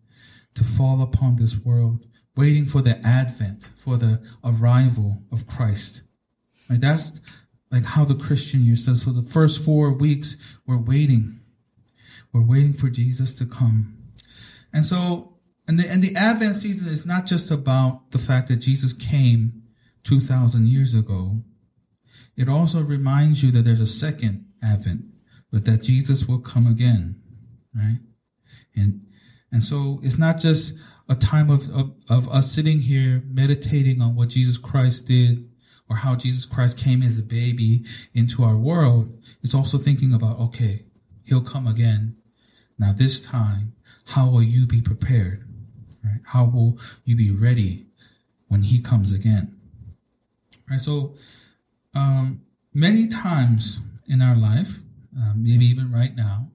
to 0.54 0.64
fall 0.64 1.02
upon 1.02 1.36
this 1.36 1.56
world, 1.56 2.06
waiting 2.36 2.64
for 2.64 2.82
the 2.82 2.98
advent, 3.06 3.72
for 3.76 3.96
the 3.96 4.22
arrival 4.44 5.22
of 5.32 5.46
Christ. 5.46 6.02
Right? 6.68 6.80
That's 6.80 7.20
like 7.70 7.84
how 7.84 8.04
the 8.04 8.14
Christian 8.14 8.64
year 8.64 8.76
says. 8.76 9.02
So 9.02 9.12
the 9.12 9.22
first 9.22 9.64
four 9.64 9.90
weeks, 9.92 10.58
we're 10.66 10.78
waiting. 10.78 11.40
We're 12.32 12.46
waiting 12.46 12.72
for 12.72 12.88
Jesus 12.88 13.34
to 13.34 13.46
come. 13.46 13.98
And 14.72 14.84
so 14.84 15.34
and 15.66 15.78
the, 15.78 15.90
and 15.90 16.02
the 16.02 16.14
Advent 16.16 16.56
season 16.56 16.88
is 16.88 17.06
not 17.06 17.24
just 17.24 17.50
about 17.50 18.10
the 18.10 18.18
fact 18.18 18.48
that 18.48 18.56
Jesus 18.56 18.92
came 18.92 19.62
2,000 20.02 20.68
years 20.68 20.94
ago. 20.94 21.42
It 22.36 22.48
also 22.48 22.82
reminds 22.82 23.42
you 23.42 23.50
that 23.52 23.62
there's 23.62 23.80
a 23.80 23.86
second 23.86 24.46
Advent, 24.62 25.06
but 25.54 25.64
that 25.66 25.82
Jesus 25.82 26.26
will 26.26 26.40
come 26.40 26.66
again, 26.66 27.14
right? 27.76 28.00
And, 28.74 29.06
and 29.52 29.62
so 29.62 30.00
it's 30.02 30.18
not 30.18 30.36
just 30.36 30.74
a 31.08 31.14
time 31.14 31.48
of, 31.48 31.68
of, 31.72 31.94
of 32.10 32.28
us 32.28 32.50
sitting 32.50 32.80
here 32.80 33.22
meditating 33.28 34.02
on 34.02 34.16
what 34.16 34.30
Jesus 34.30 34.58
Christ 34.58 35.06
did 35.06 35.48
or 35.88 35.98
how 35.98 36.16
Jesus 36.16 36.44
Christ 36.44 36.76
came 36.76 37.04
as 37.04 37.16
a 37.16 37.22
baby 37.22 37.84
into 38.12 38.42
our 38.42 38.56
world. 38.56 39.16
It's 39.44 39.54
also 39.54 39.78
thinking 39.78 40.12
about, 40.12 40.40
okay, 40.40 40.86
he'll 41.22 41.40
come 41.40 41.68
again. 41.68 42.16
Now, 42.76 42.92
this 42.92 43.20
time, 43.20 43.74
how 44.06 44.28
will 44.28 44.42
you 44.42 44.66
be 44.66 44.82
prepared? 44.82 45.44
Right? 46.02 46.20
How 46.24 46.46
will 46.46 46.80
you 47.04 47.14
be 47.14 47.30
ready 47.30 47.86
when 48.48 48.62
he 48.62 48.80
comes 48.80 49.12
again? 49.12 49.56
Right? 50.68 50.80
So, 50.80 51.14
um, 51.94 52.40
many 52.72 53.06
times 53.06 53.78
in 54.08 54.20
our 54.20 54.34
life, 54.34 54.80
uh, 55.18 55.32
maybe 55.36 55.64
even 55.64 55.92
right 55.92 56.14
now, 56.14 56.50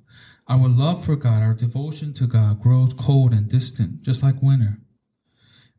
our 0.48 0.68
love 0.68 1.06
for 1.06 1.16
God, 1.16 1.42
our 1.42 1.54
devotion 1.54 2.14
to 2.14 2.26
God 2.26 2.60
grows 2.60 2.94
cold 2.94 3.32
and 3.32 3.48
distant, 3.48 4.02
just 4.02 4.24
like 4.24 4.42
winter. 4.42 4.80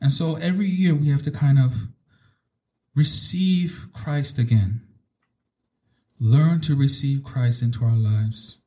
And 0.00 0.12
so 0.12 0.36
every 0.36 0.66
year 0.66 0.94
we 0.94 1.10
have 1.10 1.22
to 1.22 1.30
kind 1.30 1.58
of 1.58 1.88
receive 2.94 3.86
Christ 3.92 4.38
again. 4.38 4.82
Learn 6.20 6.60
to 6.62 6.74
receive 6.74 7.24
Christ 7.24 7.62
into 7.62 7.84
our 7.84 7.96
lives. 7.96 8.58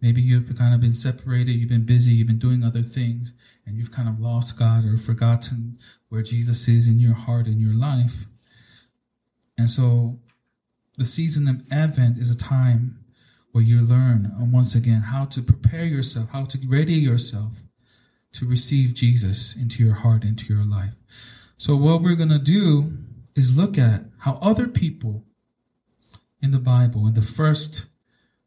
Maybe 0.00 0.22
you've 0.22 0.56
kind 0.56 0.74
of 0.74 0.80
been 0.80 0.94
separated, 0.94 1.52
you've 1.52 1.68
been 1.68 1.84
busy, 1.84 2.12
you've 2.12 2.26
been 2.26 2.38
doing 2.38 2.64
other 2.64 2.82
things, 2.82 3.34
and 3.66 3.76
you've 3.76 3.92
kind 3.92 4.08
of 4.08 4.18
lost 4.18 4.58
God 4.58 4.84
or 4.84 4.96
forgotten 4.96 5.78
where 6.08 6.22
Jesus 6.22 6.66
is 6.68 6.88
in 6.88 6.98
your 6.98 7.14
heart 7.14 7.46
and 7.46 7.60
your 7.60 7.74
life. 7.74 8.24
And 9.58 9.68
so 9.68 10.18
the 10.96 11.04
season 11.04 11.48
of 11.48 11.62
Advent 11.70 12.16
is 12.16 12.30
a 12.30 12.36
time 12.36 12.99
where 13.52 13.64
you 13.64 13.80
learn 13.80 14.26
uh, 14.26 14.44
once 14.44 14.74
again 14.74 15.02
how 15.02 15.24
to 15.26 15.42
prepare 15.42 15.84
yourself, 15.84 16.30
how 16.30 16.44
to 16.44 16.58
ready 16.68 16.94
yourself 16.94 17.60
to 18.32 18.46
receive 18.46 18.94
Jesus 18.94 19.54
into 19.54 19.84
your 19.84 19.94
heart, 19.94 20.24
into 20.24 20.52
your 20.52 20.64
life. 20.64 20.94
So 21.56 21.76
what 21.76 22.00
we're 22.00 22.16
going 22.16 22.30
to 22.30 22.38
do 22.38 22.92
is 23.34 23.58
look 23.58 23.76
at 23.76 24.04
how 24.20 24.38
other 24.40 24.68
people 24.68 25.24
in 26.40 26.52
the 26.52 26.58
Bible, 26.58 27.06
in 27.06 27.14
the 27.14 27.22
first 27.22 27.86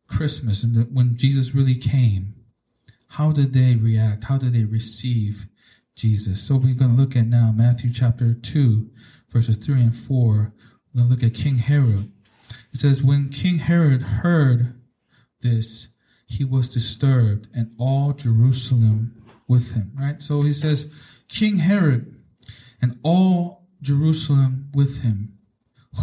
Christmas, 0.08 0.64
and 0.64 0.94
when 0.94 1.18
Jesus 1.18 1.54
really 1.54 1.76
came, 1.76 2.34
how 3.10 3.32
did 3.32 3.54
they 3.54 3.76
react? 3.76 4.24
How 4.26 4.38
did 4.38 4.54
they 4.54 4.66
receive 4.66 5.46
Jesus? 5.96 6.42
So 6.42 6.56
we're 6.56 6.74
going 6.74 6.96
to 6.96 7.02
look 7.02 7.16
at 7.16 7.28
now 7.28 7.54
Matthew 7.56 7.92
chapter 7.94 8.34
2, 8.34 8.90
verses 9.30 9.58
3 9.58 9.82
and 9.82 9.96
4. 9.96 10.54
We're 10.94 11.00
going 11.00 11.10
to 11.10 11.14
look 11.14 11.24
at 11.24 11.36
King 11.40 11.60
Herod. 11.60 12.12
It 12.72 12.80
says, 12.80 13.04
When 13.04 13.30
King 13.30 13.60
Herod 13.60 14.02
heard 14.02 14.74
this, 15.44 15.90
he 16.26 16.44
was 16.44 16.68
disturbed, 16.70 17.48
and 17.54 17.72
all 17.78 18.14
Jerusalem 18.14 19.24
with 19.48 19.74
him. 19.74 19.92
Right? 19.96 20.22
So 20.22 20.42
he 20.42 20.54
says, 20.54 21.22
King 21.28 21.58
Herod 21.58 22.16
and 22.82 23.00
all 23.04 23.68
Jerusalem 23.82 24.70
with 24.74 25.02
him. 25.02 25.38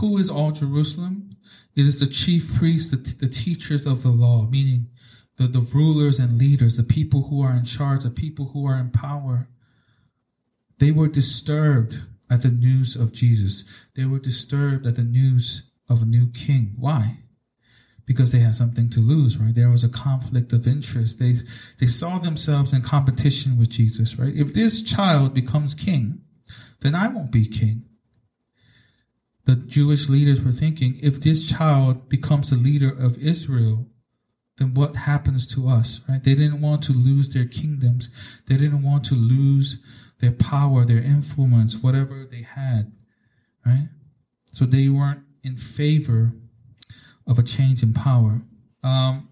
Who 0.00 0.18
is 0.18 0.30
all 0.30 0.52
Jerusalem? 0.52 1.36
It 1.74 1.86
is 1.86 1.98
the 1.98 2.06
chief 2.06 2.54
priests, 2.54 2.90
the, 2.90 2.96
the 2.96 3.28
teachers 3.28 3.86
of 3.86 4.02
the 4.02 4.10
law, 4.10 4.46
meaning 4.46 4.88
the, 5.36 5.48
the 5.48 5.68
rulers 5.74 6.18
and 6.18 6.38
leaders, 6.38 6.76
the 6.76 6.84
people 6.84 7.24
who 7.24 7.42
are 7.42 7.56
in 7.56 7.64
charge, 7.64 8.02
the 8.02 8.10
people 8.10 8.50
who 8.52 8.66
are 8.66 8.78
in 8.78 8.90
power. 8.90 9.48
They 10.78 10.92
were 10.92 11.08
disturbed 11.08 12.04
at 12.30 12.42
the 12.42 12.50
news 12.50 12.94
of 12.94 13.12
Jesus. 13.12 13.88
They 13.96 14.04
were 14.04 14.18
disturbed 14.18 14.86
at 14.86 14.96
the 14.96 15.04
news 15.04 15.64
of 15.88 16.02
a 16.02 16.06
new 16.06 16.30
king. 16.30 16.74
Why? 16.76 17.18
Because 18.10 18.32
they 18.32 18.40
had 18.40 18.56
something 18.56 18.90
to 18.90 18.98
lose, 18.98 19.38
right? 19.38 19.54
There 19.54 19.70
was 19.70 19.84
a 19.84 19.88
conflict 19.88 20.52
of 20.52 20.66
interest. 20.66 21.20
They, 21.20 21.34
they 21.78 21.86
saw 21.86 22.18
themselves 22.18 22.72
in 22.72 22.82
competition 22.82 23.56
with 23.56 23.70
Jesus, 23.70 24.18
right? 24.18 24.34
If 24.34 24.52
this 24.52 24.82
child 24.82 25.32
becomes 25.32 25.74
king, 25.76 26.22
then 26.80 26.96
I 26.96 27.06
won't 27.06 27.30
be 27.30 27.46
king. 27.46 27.84
The 29.44 29.54
Jewish 29.54 30.08
leaders 30.08 30.44
were 30.44 30.50
thinking, 30.50 30.98
if 31.00 31.20
this 31.20 31.48
child 31.48 32.08
becomes 32.08 32.50
the 32.50 32.56
leader 32.56 32.90
of 32.90 33.16
Israel, 33.18 33.86
then 34.58 34.74
what 34.74 34.96
happens 34.96 35.46
to 35.54 35.68
us, 35.68 36.00
right? 36.08 36.20
They 36.20 36.34
didn't 36.34 36.60
want 36.60 36.82
to 36.82 36.92
lose 36.92 37.28
their 37.28 37.46
kingdoms. 37.46 38.42
They 38.48 38.56
didn't 38.56 38.82
want 38.82 39.04
to 39.04 39.14
lose 39.14 39.78
their 40.18 40.32
power, 40.32 40.84
their 40.84 40.98
influence, 40.98 41.76
whatever 41.76 42.26
they 42.28 42.42
had, 42.42 42.90
right? 43.64 43.88
So 44.46 44.64
they 44.64 44.88
weren't 44.88 45.22
in 45.44 45.56
favor 45.56 46.32
of 47.26 47.38
a 47.38 47.42
change 47.42 47.82
in 47.82 47.92
power. 47.92 48.42
Um, 48.82 49.28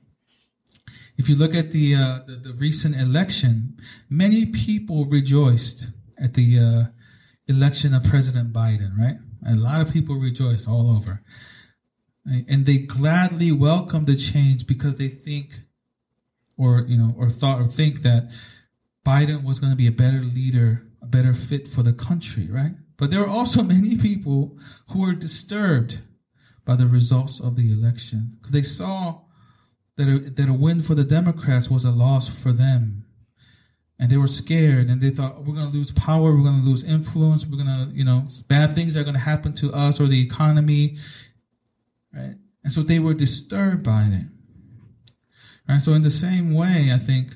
if 1.16 1.28
you 1.28 1.34
look 1.34 1.54
at 1.54 1.72
the, 1.72 1.94
uh, 1.94 2.20
the, 2.26 2.36
the 2.36 2.52
recent 2.54 2.96
election, 2.96 3.76
many 4.08 4.46
people 4.46 5.04
rejoiced 5.04 5.90
at 6.22 6.34
the 6.34 6.58
uh, 6.58 6.84
election 7.48 7.94
of 7.94 8.04
President 8.04 8.52
Biden. 8.52 8.96
Right, 8.96 9.16
a 9.46 9.54
lot 9.54 9.80
of 9.80 9.92
people 9.92 10.14
rejoiced 10.16 10.68
all 10.68 10.90
over, 10.90 11.22
and 12.24 12.66
they 12.66 12.78
gladly 12.78 13.50
welcomed 13.50 14.06
the 14.06 14.16
change 14.16 14.66
because 14.66 14.96
they 14.96 15.08
think, 15.08 15.60
or 16.56 16.84
you 16.86 16.96
know, 16.96 17.14
or 17.18 17.28
thought 17.28 17.60
or 17.60 17.66
think 17.66 18.02
that 18.02 18.30
Biden 19.04 19.42
was 19.42 19.58
going 19.58 19.72
to 19.72 19.76
be 19.76 19.86
a 19.86 19.92
better 19.92 20.20
leader, 20.20 20.86
a 21.02 21.06
better 21.06 21.32
fit 21.32 21.66
for 21.66 21.82
the 21.82 21.92
country. 21.92 22.48
Right, 22.50 22.72
but 22.96 23.10
there 23.10 23.22
are 23.22 23.28
also 23.28 23.62
many 23.76 23.96
people 23.96 24.56
who 24.90 25.02
were 25.02 25.14
disturbed 25.14 26.00
by 26.68 26.76
the 26.76 26.86
results 26.86 27.40
of 27.40 27.56
the 27.56 27.72
election 27.72 28.28
because 28.36 28.52
they 28.52 28.62
saw 28.62 29.22
that 29.96 30.06
a, 30.06 30.18
that 30.18 30.50
a 30.50 30.52
win 30.52 30.82
for 30.82 30.94
the 30.94 31.02
Democrats 31.02 31.70
was 31.70 31.86
a 31.86 31.90
loss 31.90 32.28
for 32.28 32.52
them. 32.52 33.06
And 33.98 34.10
they 34.10 34.18
were 34.18 34.26
scared 34.26 34.88
and 34.88 35.00
they 35.00 35.08
thought, 35.08 35.44
we're 35.44 35.54
going 35.54 35.66
to 35.66 35.72
lose 35.72 35.92
power, 35.92 36.36
we're 36.36 36.44
going 36.44 36.60
to 36.60 36.68
lose 36.68 36.84
influence, 36.84 37.46
we're 37.46 37.56
going 37.64 37.88
to, 37.88 37.90
you 37.94 38.04
know, 38.04 38.26
bad 38.48 38.70
things 38.70 38.98
are 38.98 39.02
going 39.02 39.14
to 39.14 39.20
happen 39.20 39.54
to 39.54 39.72
us 39.72 39.98
or 39.98 40.06
the 40.06 40.20
economy. 40.20 40.98
Right? 42.14 42.34
And 42.62 42.70
so 42.70 42.82
they 42.82 42.98
were 42.98 43.14
disturbed 43.14 43.82
by 43.82 44.02
it. 44.02 44.26
And 45.66 45.80
so, 45.82 45.94
in 45.94 46.02
the 46.02 46.10
same 46.10 46.54
way, 46.54 46.90
I 46.92 46.98
think 46.98 47.34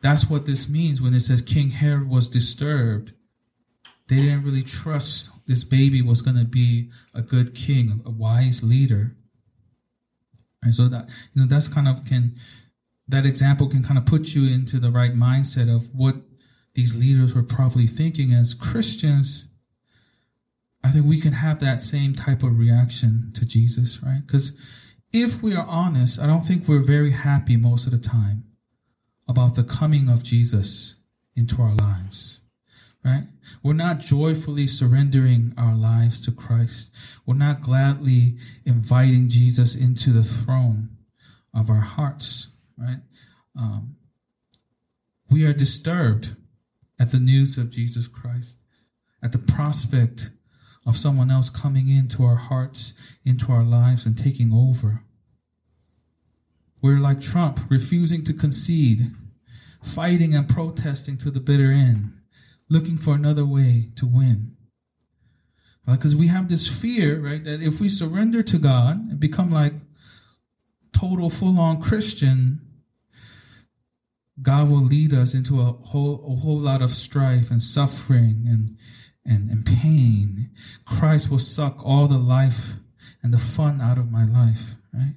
that's 0.00 0.28
what 0.28 0.46
this 0.46 0.68
means 0.68 1.00
when 1.00 1.14
it 1.14 1.20
says 1.20 1.40
King 1.42 1.70
Herod 1.70 2.08
was 2.08 2.28
disturbed. 2.28 3.12
They 4.12 4.20
didn't 4.20 4.44
really 4.44 4.62
trust 4.62 5.30
this 5.46 5.64
baby 5.64 6.02
was 6.02 6.20
going 6.20 6.36
to 6.36 6.44
be 6.44 6.90
a 7.14 7.22
good 7.22 7.54
king, 7.54 8.02
a 8.04 8.10
wise 8.10 8.62
leader. 8.62 9.16
And 10.62 10.74
so 10.74 10.86
that 10.88 11.08
you 11.32 11.40
know 11.40 11.48
that's 11.48 11.66
kind 11.66 11.88
of 11.88 12.04
can 12.04 12.34
that 13.08 13.24
example 13.24 13.68
can 13.68 13.82
kind 13.82 13.96
of 13.96 14.04
put 14.04 14.34
you 14.34 14.52
into 14.52 14.78
the 14.78 14.90
right 14.90 15.14
mindset 15.14 15.74
of 15.74 15.94
what 15.94 16.16
these 16.74 16.94
leaders 16.94 17.34
were 17.34 17.42
probably 17.42 17.86
thinking 17.86 18.34
as 18.34 18.52
Christians. 18.52 19.48
I 20.84 20.88
think 20.88 21.06
we 21.06 21.18
can 21.18 21.32
have 21.32 21.58
that 21.60 21.80
same 21.80 22.12
type 22.12 22.42
of 22.42 22.58
reaction 22.58 23.30
to 23.32 23.46
Jesus, 23.46 24.02
right? 24.02 24.20
Because 24.26 24.52
if 25.10 25.42
we 25.42 25.54
are 25.54 25.66
honest, 25.66 26.20
I 26.20 26.26
don't 26.26 26.40
think 26.40 26.68
we're 26.68 26.84
very 26.84 27.12
happy 27.12 27.56
most 27.56 27.86
of 27.86 27.92
the 27.92 27.98
time 27.98 28.44
about 29.26 29.54
the 29.54 29.64
coming 29.64 30.10
of 30.10 30.22
Jesus 30.22 30.96
into 31.34 31.62
our 31.62 31.74
lives 31.74 32.41
right? 33.04 33.24
We're 33.62 33.72
not 33.72 33.98
joyfully 33.98 34.66
surrendering 34.66 35.52
our 35.58 35.74
lives 35.74 36.24
to 36.24 36.32
Christ. 36.32 37.20
We're 37.26 37.34
not 37.34 37.60
gladly 37.60 38.36
inviting 38.64 39.28
Jesus 39.28 39.74
into 39.74 40.10
the 40.10 40.22
throne 40.22 40.90
of 41.54 41.68
our 41.68 41.80
hearts, 41.80 42.48
right? 42.76 43.00
Um, 43.58 43.96
we 45.30 45.44
are 45.44 45.52
disturbed 45.52 46.36
at 47.00 47.10
the 47.10 47.18
news 47.18 47.58
of 47.58 47.70
Jesus 47.70 48.06
Christ, 48.06 48.56
at 49.22 49.32
the 49.32 49.38
prospect 49.38 50.30
of 50.86 50.96
someone 50.96 51.30
else 51.30 51.50
coming 51.50 51.88
into 51.88 52.24
our 52.24 52.36
hearts, 52.36 53.18
into 53.24 53.52
our 53.52 53.64
lives, 53.64 54.06
and 54.06 54.16
taking 54.16 54.52
over. 54.52 55.02
We're 56.82 56.98
like 56.98 57.20
Trump, 57.20 57.60
refusing 57.68 58.24
to 58.24 58.32
concede, 58.32 59.12
fighting 59.82 60.34
and 60.34 60.48
protesting 60.48 61.16
to 61.18 61.30
the 61.30 61.40
bitter 61.40 61.70
end 61.70 62.12
looking 62.68 62.96
for 62.96 63.14
another 63.14 63.44
way 63.44 63.90
to 63.96 64.06
win. 64.06 64.56
Because 65.86 66.14
we 66.14 66.28
have 66.28 66.48
this 66.48 66.80
fear, 66.80 67.20
right, 67.20 67.42
that 67.42 67.60
if 67.60 67.80
we 67.80 67.88
surrender 67.88 68.42
to 68.44 68.58
God 68.58 69.10
and 69.10 69.18
become 69.18 69.50
like 69.50 69.72
total 70.96 71.28
full 71.28 71.58
on 71.58 71.82
Christian, 71.82 72.60
God 74.40 74.70
will 74.70 74.82
lead 74.82 75.12
us 75.12 75.34
into 75.34 75.60
a 75.60 75.64
whole 75.64 76.24
a 76.24 76.40
whole 76.40 76.58
lot 76.58 76.82
of 76.82 76.90
strife 76.90 77.50
and 77.50 77.60
suffering 77.60 78.44
and 78.46 78.76
and, 79.24 79.50
and 79.50 79.66
pain. 79.66 80.50
Christ 80.84 81.30
will 81.30 81.38
suck 81.38 81.84
all 81.84 82.06
the 82.06 82.18
life 82.18 82.74
and 83.22 83.34
the 83.34 83.38
fun 83.38 83.80
out 83.80 83.98
of 83.98 84.10
my 84.10 84.24
life, 84.24 84.76
right? 84.92 85.14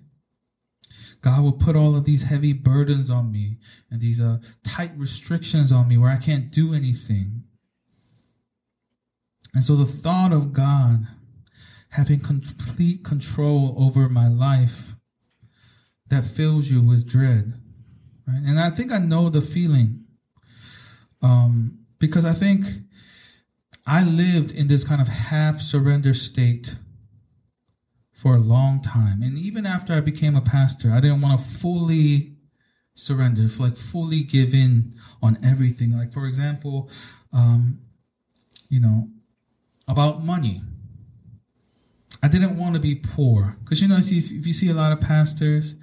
God 1.26 1.42
will 1.42 1.54
put 1.54 1.76
all 1.76 1.96
of 1.96 2.06
these 2.06 2.26
heavy 2.26 2.54
burdens 2.54 3.10
on 3.10 3.32
me 3.32 3.58
and 3.90 4.00
these 4.00 4.22
uh, 4.22 4.38
tight 4.64 4.92
restrictions 4.96 5.72
on 5.72 5.88
me 5.88 5.98
where 5.98 6.12
I 6.12 6.18
can't 6.18 6.52
do 6.52 6.72
anything. 6.72 7.46
And 9.52 9.64
so 9.64 9.76
the 9.76 9.88
thought 9.88 10.32
of 10.32 10.54
God 10.54 11.08
having 11.94 12.20
complete 12.20 13.04
control 13.04 13.74
over 13.76 14.08
my 14.08 14.28
life 14.28 14.94
that 16.10 16.24
fills 16.24 16.70
you 16.70 16.80
with 16.80 17.08
dread. 17.08 17.54
Right? 18.28 18.44
And 18.46 18.60
I 18.60 18.70
think 18.70 18.92
I 18.92 19.00
know 19.00 19.30
the 19.30 19.42
feeling 19.42 20.06
um, 21.24 21.80
because 21.98 22.24
I 22.24 22.34
think 22.34 22.66
I 23.88 24.04
lived 24.04 24.52
in 24.52 24.68
this 24.68 24.84
kind 24.84 25.02
of 25.02 25.08
half 25.08 25.58
surrender 25.58 26.14
state 26.14 26.76
for 28.16 28.36
a 28.36 28.40
long 28.40 28.82
time. 28.82 29.22
And 29.22 29.38
even 29.38 29.66
after 29.66 29.94
I 29.94 30.00
became 30.00 30.36
a 30.36 30.42
pastor, 30.42 30.92
I 30.92 31.02
didn't 31.02 31.22
want 31.22 31.38
to 31.38 31.46
fully 31.46 32.32
surrender, 32.96 33.44
it's 33.44 33.60
like 33.60 33.76
fully 33.76 34.24
give 34.24 34.54
in 34.54 34.94
on 35.22 35.38
everything. 35.46 35.92
Like, 35.96 36.14
for 36.14 36.26
example, 36.26 36.90
um, 37.34 37.82
you 38.70 38.80
know, 38.80 39.10
about 39.88 40.24
money. 40.24 40.62
I 42.24 42.28
didn't 42.28 42.58
want 42.58 42.74
to 42.76 42.82
be 42.82 42.96
poor 42.96 43.58
because 43.64 43.82
you 43.82 43.88
know, 43.88 43.98
if 43.98 44.10
if 44.10 44.48
you 44.48 44.54
see 44.54 44.70
a 44.70 44.74
lot 44.74 44.92
of 44.92 45.00
pastors, 45.00 45.76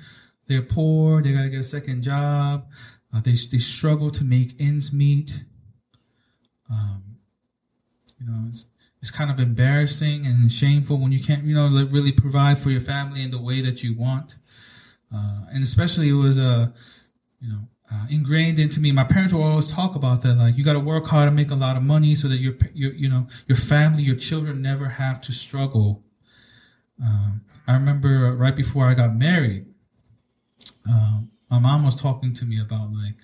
they're 0.48 0.62
poor, 0.62 1.22
they 1.22 1.32
got 1.32 1.42
to 1.42 1.50
get 1.50 1.60
a 1.60 1.64
second 1.64 2.02
job, 2.02 2.66
uh, 3.14 3.20
they 3.20 3.32
they 3.32 3.58
struggle 3.58 4.10
to 4.10 4.24
make 4.24 4.60
ends 4.60 4.92
meet. 4.92 5.44
Um, 6.68 7.18
you 8.18 8.26
know, 8.26 8.46
it's 8.48 8.66
it's 9.02 9.10
kind 9.10 9.30
of 9.32 9.40
embarrassing 9.40 10.24
and 10.24 10.50
shameful 10.50 10.96
when 10.96 11.10
you 11.10 11.18
can't, 11.18 11.42
you 11.42 11.56
know, 11.56 11.66
really 11.90 12.12
provide 12.12 12.56
for 12.56 12.70
your 12.70 12.80
family 12.80 13.22
in 13.22 13.30
the 13.30 13.42
way 13.42 13.60
that 13.60 13.82
you 13.82 13.98
want. 13.98 14.36
Uh, 15.12 15.40
and 15.52 15.62
especially 15.62 16.08
it 16.08 16.14
was 16.14 16.38
uh, 16.38 16.68
you 17.40 17.48
know, 17.48 17.68
uh, 17.92 18.06
ingrained 18.08 18.60
into 18.60 18.78
me. 18.78 18.92
My 18.92 19.02
parents 19.02 19.34
will 19.34 19.42
always 19.42 19.72
talk 19.72 19.96
about 19.96 20.22
that, 20.22 20.36
like 20.36 20.56
you 20.56 20.64
got 20.64 20.74
to 20.74 20.80
work 20.80 21.06
hard 21.06 21.26
and 21.26 21.36
make 21.36 21.50
a 21.50 21.56
lot 21.56 21.76
of 21.76 21.82
money 21.82 22.14
so 22.14 22.28
that 22.28 22.36
your, 22.36 22.54
your, 22.72 22.92
you 22.92 23.10
know, 23.10 23.26
your 23.48 23.56
family, 23.56 24.04
your 24.04 24.14
children 24.14 24.62
never 24.62 24.86
have 24.86 25.20
to 25.22 25.32
struggle. 25.32 26.04
Um, 27.04 27.42
I 27.66 27.74
remember 27.74 28.36
right 28.36 28.54
before 28.54 28.86
I 28.86 28.94
got 28.94 29.16
married, 29.16 29.66
uh, 30.88 31.22
my 31.50 31.58
mom 31.58 31.84
was 31.84 31.96
talking 31.96 32.32
to 32.34 32.44
me 32.44 32.60
about 32.60 32.92
like, 32.92 33.16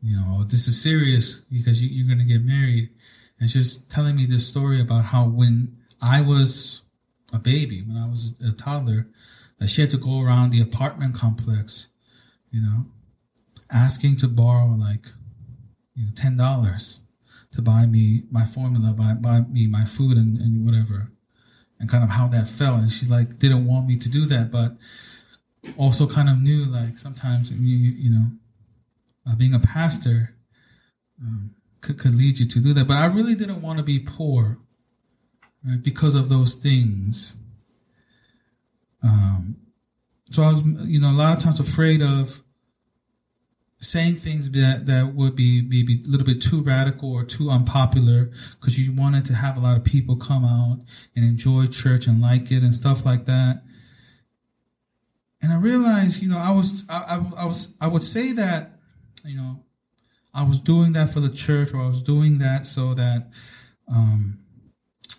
you 0.00 0.16
know, 0.16 0.38
oh, 0.38 0.44
this 0.44 0.68
is 0.68 0.80
serious 0.80 1.40
because 1.40 1.82
you, 1.82 1.88
you're 1.88 2.06
going 2.06 2.24
to 2.24 2.32
get 2.32 2.44
married 2.44 2.90
and 3.40 3.50
she 3.50 3.58
was 3.58 3.76
telling 3.76 4.16
me 4.16 4.26
this 4.26 4.46
story 4.46 4.80
about 4.80 5.06
how 5.06 5.26
when 5.26 5.76
I 6.00 6.20
was 6.20 6.82
a 7.32 7.38
baby, 7.38 7.82
when 7.82 7.96
I 7.96 8.08
was 8.08 8.34
a 8.46 8.52
toddler, 8.52 9.08
that 9.58 9.68
she 9.68 9.80
had 9.80 9.90
to 9.90 9.96
go 9.96 10.20
around 10.20 10.50
the 10.50 10.60
apartment 10.60 11.14
complex, 11.14 11.88
you 12.50 12.60
know, 12.60 12.86
asking 13.72 14.16
to 14.18 14.28
borrow 14.28 14.68
like, 14.68 15.06
you 15.94 16.04
know, 16.04 16.10
ten 16.14 16.36
dollars 16.36 17.00
to 17.52 17.62
buy 17.62 17.86
me 17.86 18.24
my 18.30 18.44
formula, 18.44 18.92
buy, 18.92 19.14
buy 19.14 19.40
me 19.40 19.66
my 19.66 19.84
food 19.84 20.16
and, 20.16 20.38
and 20.38 20.64
whatever, 20.64 21.12
and 21.78 21.88
kind 21.88 22.04
of 22.04 22.10
how 22.10 22.26
that 22.28 22.48
felt. 22.48 22.80
And 22.80 22.90
she's 22.90 23.10
like, 23.10 23.38
didn't 23.38 23.66
want 23.66 23.86
me 23.86 23.96
to 23.96 24.08
do 24.08 24.26
that, 24.26 24.50
but 24.50 24.76
also 25.76 26.06
kind 26.06 26.28
of 26.28 26.38
knew 26.38 26.64
like 26.64 26.98
sometimes 26.98 27.50
you, 27.50 27.58
you 27.58 28.10
know, 28.10 28.26
uh, 29.26 29.34
being 29.36 29.54
a 29.54 29.60
pastor, 29.60 30.34
um, 31.20 31.54
could, 31.84 31.98
could 31.98 32.14
lead 32.14 32.38
you 32.38 32.46
to 32.46 32.60
do 32.60 32.72
that. 32.72 32.86
But 32.86 32.96
I 32.96 33.06
really 33.06 33.34
didn't 33.34 33.62
want 33.62 33.78
to 33.78 33.84
be 33.84 33.98
poor 33.98 34.58
right, 35.66 35.82
because 35.82 36.14
of 36.14 36.28
those 36.28 36.54
things. 36.54 37.36
Um, 39.02 39.56
so 40.30 40.42
I 40.42 40.50
was, 40.50 40.62
you 40.64 41.00
know, 41.00 41.10
a 41.10 41.12
lot 41.12 41.36
of 41.36 41.42
times 41.42 41.60
afraid 41.60 42.02
of 42.02 42.42
saying 43.80 44.16
things 44.16 44.50
that, 44.50 44.86
that 44.86 45.14
would 45.14 45.36
be 45.36 45.60
maybe 45.60 46.00
a 46.04 46.08
little 46.08 46.24
bit 46.24 46.40
too 46.40 46.62
radical 46.62 47.12
or 47.12 47.22
too 47.22 47.50
unpopular 47.50 48.30
because 48.58 48.80
you 48.80 48.94
wanted 48.94 49.26
to 49.26 49.34
have 49.34 49.58
a 49.58 49.60
lot 49.60 49.76
of 49.76 49.84
people 49.84 50.16
come 50.16 50.44
out 50.44 50.78
and 51.14 51.24
enjoy 51.24 51.66
church 51.66 52.06
and 52.06 52.22
like 52.22 52.50
it 52.50 52.62
and 52.62 52.74
stuff 52.74 53.04
like 53.04 53.26
that. 53.26 53.62
And 55.42 55.52
I 55.52 55.58
realized, 55.58 56.22
you 56.22 56.30
know, 56.30 56.38
I 56.38 56.50
was, 56.50 56.84
I, 56.88 56.96
I, 56.96 57.42
I 57.42 57.44
was, 57.44 57.74
I 57.78 57.88
would 57.88 58.02
say 58.02 58.32
that, 58.32 58.78
you 59.26 59.36
know, 59.36 59.60
I 60.34 60.42
was 60.42 60.58
doing 60.60 60.92
that 60.92 61.10
for 61.10 61.20
the 61.20 61.30
church, 61.30 61.72
or 61.72 61.80
I 61.80 61.86
was 61.86 62.02
doing 62.02 62.38
that 62.38 62.66
so 62.66 62.92
that 62.94 63.28
um, 63.88 64.40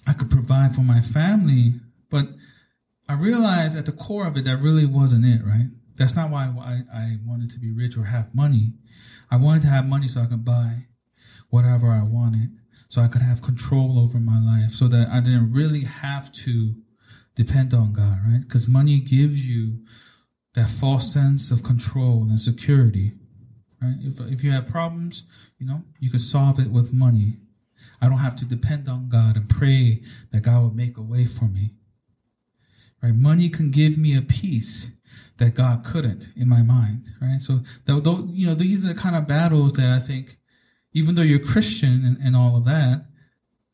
I 0.07 0.13
could 0.13 0.29
provide 0.29 0.75
for 0.75 0.81
my 0.81 1.00
family. 1.00 1.75
But 2.10 2.34
I 3.07 3.13
realized 3.13 3.77
at 3.77 3.86
the 3.86 3.91
core 3.91 4.27
of 4.27 4.36
it, 4.36 4.45
that 4.45 4.57
really 4.57 4.86
wasn't 4.86 5.25
it, 5.25 5.41
right? 5.45 5.69
That's 5.95 6.15
not 6.15 6.29
why 6.29 6.53
I, 6.60 6.81
I 6.93 7.17
wanted 7.25 7.50
to 7.51 7.60
be 7.60 7.72
rich 7.72 7.98
or 7.98 8.05
have 8.05 8.36
money. 8.36 8.74
I 9.31 9.38
wanted 9.38 9.62
to 9.63 9.69
have 9.69 9.88
money 9.88 10.07
so 10.07 10.22
I 10.22 10.25
could 10.25 10.43
buy 10.43 10.88
whatever 11.49 11.91
I 11.91 12.04
wanted, 12.04 12.49
so 12.89 13.01
I 13.01 13.08
could 13.08 13.21
have 13.21 13.41
control 13.41 13.97
over 13.97 14.19
my 14.19 14.39
life, 14.39 14.71
so 14.71 14.88
that 14.89 15.08
I 15.10 15.21
didn't 15.21 15.54
really 15.54 15.82
have 15.82 16.32
to 16.34 16.75
depend 17.36 17.73
on 17.73 17.93
God, 17.93 18.19
right? 18.28 18.41
Because 18.41 18.67
money 18.67 18.99
gives 18.99 19.47
you 19.47 19.80
that 20.56 20.69
false 20.69 21.13
sense 21.13 21.51
of 21.51 21.63
control 21.63 22.23
and 22.23 22.39
security. 22.39 23.13
Right? 23.81 23.95
If, 24.01 24.19
if 24.21 24.43
you 24.43 24.51
have 24.51 24.67
problems, 24.67 25.23
you 25.57 25.65
know, 25.65 25.83
you 25.99 26.09
can 26.09 26.19
solve 26.19 26.59
it 26.59 26.71
with 26.71 26.93
money. 26.93 27.38
I 28.01 28.09
don't 28.09 28.19
have 28.19 28.35
to 28.38 28.45
depend 28.45 28.88
on 28.88 29.09
God 29.09 29.35
and 29.35 29.49
pray 29.49 30.01
that 30.31 30.43
God 30.43 30.61
will 30.61 30.73
make 30.73 30.97
a 30.97 31.01
way 31.01 31.25
for 31.25 31.45
me. 31.45 31.71
Right? 33.01 33.13
Money 33.13 33.49
can 33.49 33.71
give 33.71 33.97
me 33.97 34.17
a 34.17 34.21
peace 34.21 34.91
that 35.38 35.53
God 35.53 35.83
couldn't 35.83 36.29
in 36.35 36.47
my 36.47 36.61
mind. 36.61 37.09
Right? 37.21 37.39
So, 37.39 37.59
though, 37.85 38.27
you 38.31 38.47
know, 38.47 38.55
these 38.55 38.83
are 38.83 38.93
the 38.93 38.99
kind 38.99 39.15
of 39.15 39.27
battles 39.27 39.73
that 39.73 39.91
I 39.91 39.99
think, 39.99 40.38
even 40.93 41.15
though 41.15 41.21
you're 41.21 41.39
Christian 41.39 42.05
and, 42.05 42.17
and 42.23 42.35
all 42.35 42.55
of 42.55 42.65
that, 42.65 43.05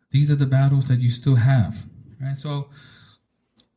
these 0.10 0.32
are 0.32 0.36
the 0.36 0.48
battles 0.48 0.86
that 0.86 1.00
you 1.00 1.10
still 1.10 1.36
have. 1.36 1.86
Right? 2.20 2.38
So, 2.38 2.70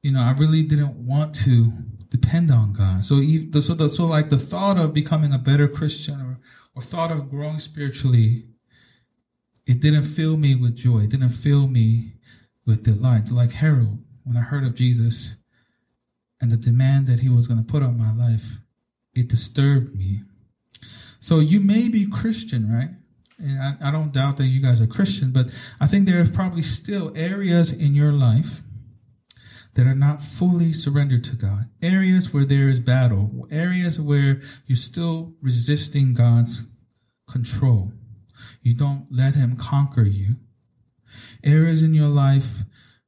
you 0.05 0.13
know, 0.13 0.21
I 0.21 0.33
really 0.33 0.63
didn't 0.63 1.07
want 1.07 1.35
to 1.47 1.73
depend 2.11 2.51
on 2.51 2.75
God. 2.75 3.03
So, 3.03 3.17
so, 3.61 3.73
the, 3.73 3.89
so 3.89 4.05
like 4.05 4.29
the 4.29 4.37
thought 4.37 4.79
of 4.79 4.93
becoming 4.93 5.33
a 5.33 5.39
better 5.39 5.67
Christian 5.67 6.21
or, 6.21 6.39
or 6.77 6.83
thought 6.83 7.11
of 7.11 7.31
growing 7.31 7.59
spiritually, 7.59 8.45
it 9.67 9.81
didn't 9.81 10.03
fill 10.03 10.37
me 10.37 10.57
with 10.57 10.77
joy. 10.77 10.99
It 10.99 11.11
didn't 11.11 11.31
fill 11.31 11.69
me 11.69 12.17
with 12.67 12.85
delight. 12.85 13.31
Like 13.31 13.53
Herod, 13.53 13.99
when 14.25 14.37
I 14.37 14.43
heard 14.43 14.65
of 14.65 14.75
Jesus 14.75 15.37
and 16.39 16.51
the 16.51 16.59
demand 16.59 17.07
that 17.07 17.21
he 17.21 17.31
was 17.31 17.49
going 17.49 17.65
to 17.65 17.73
put 17.73 17.83
on 17.83 17.97
my 17.97 18.13
life, 18.13 18.59
it 19.15 19.27
disturbed 19.27 19.97
me. 19.97 20.21
So 21.19 21.39
you 21.39 21.61
may 21.61 21.89
be 21.89 22.07
Christian, 22.07 22.71
right? 22.71 22.91
And 23.39 23.59
I, 23.59 23.89
I 23.89 23.91
don't 23.91 24.13
doubt 24.13 24.37
that 24.37 24.49
you 24.49 24.61
guys 24.61 24.83
are 24.83 24.87
Christian, 24.87 25.33
but 25.33 25.47
I 25.81 25.87
think 25.87 26.05
there 26.05 26.21
are 26.21 26.27
probably 26.27 26.63
still 26.63 27.11
areas 27.17 27.73
in 27.73 27.95
your 27.95 28.13
life 28.13 28.61
that 29.75 29.87
are 29.87 29.95
not 29.95 30.23
fully 30.23 30.73
surrendered 30.73 31.25
to 31.25 31.37
God, 31.37 31.69
areas 31.83 32.33
where 32.33 32.45
there 32.45 32.69
is 32.69 32.79
battle, 32.79 33.47
areas 33.51 34.01
where 34.01 34.41
you're 34.67 34.77
still 34.77 35.35
resisting 35.43 36.15
God's 36.15 36.69
control. 37.29 37.93
You 38.63 38.75
don't 38.75 39.07
let 39.11 39.35
Him 39.35 39.57
conquer 39.57 40.03
you. 40.03 40.37
Areas 41.43 41.83
in 41.83 41.95
your 41.95 42.09
life 42.09 42.61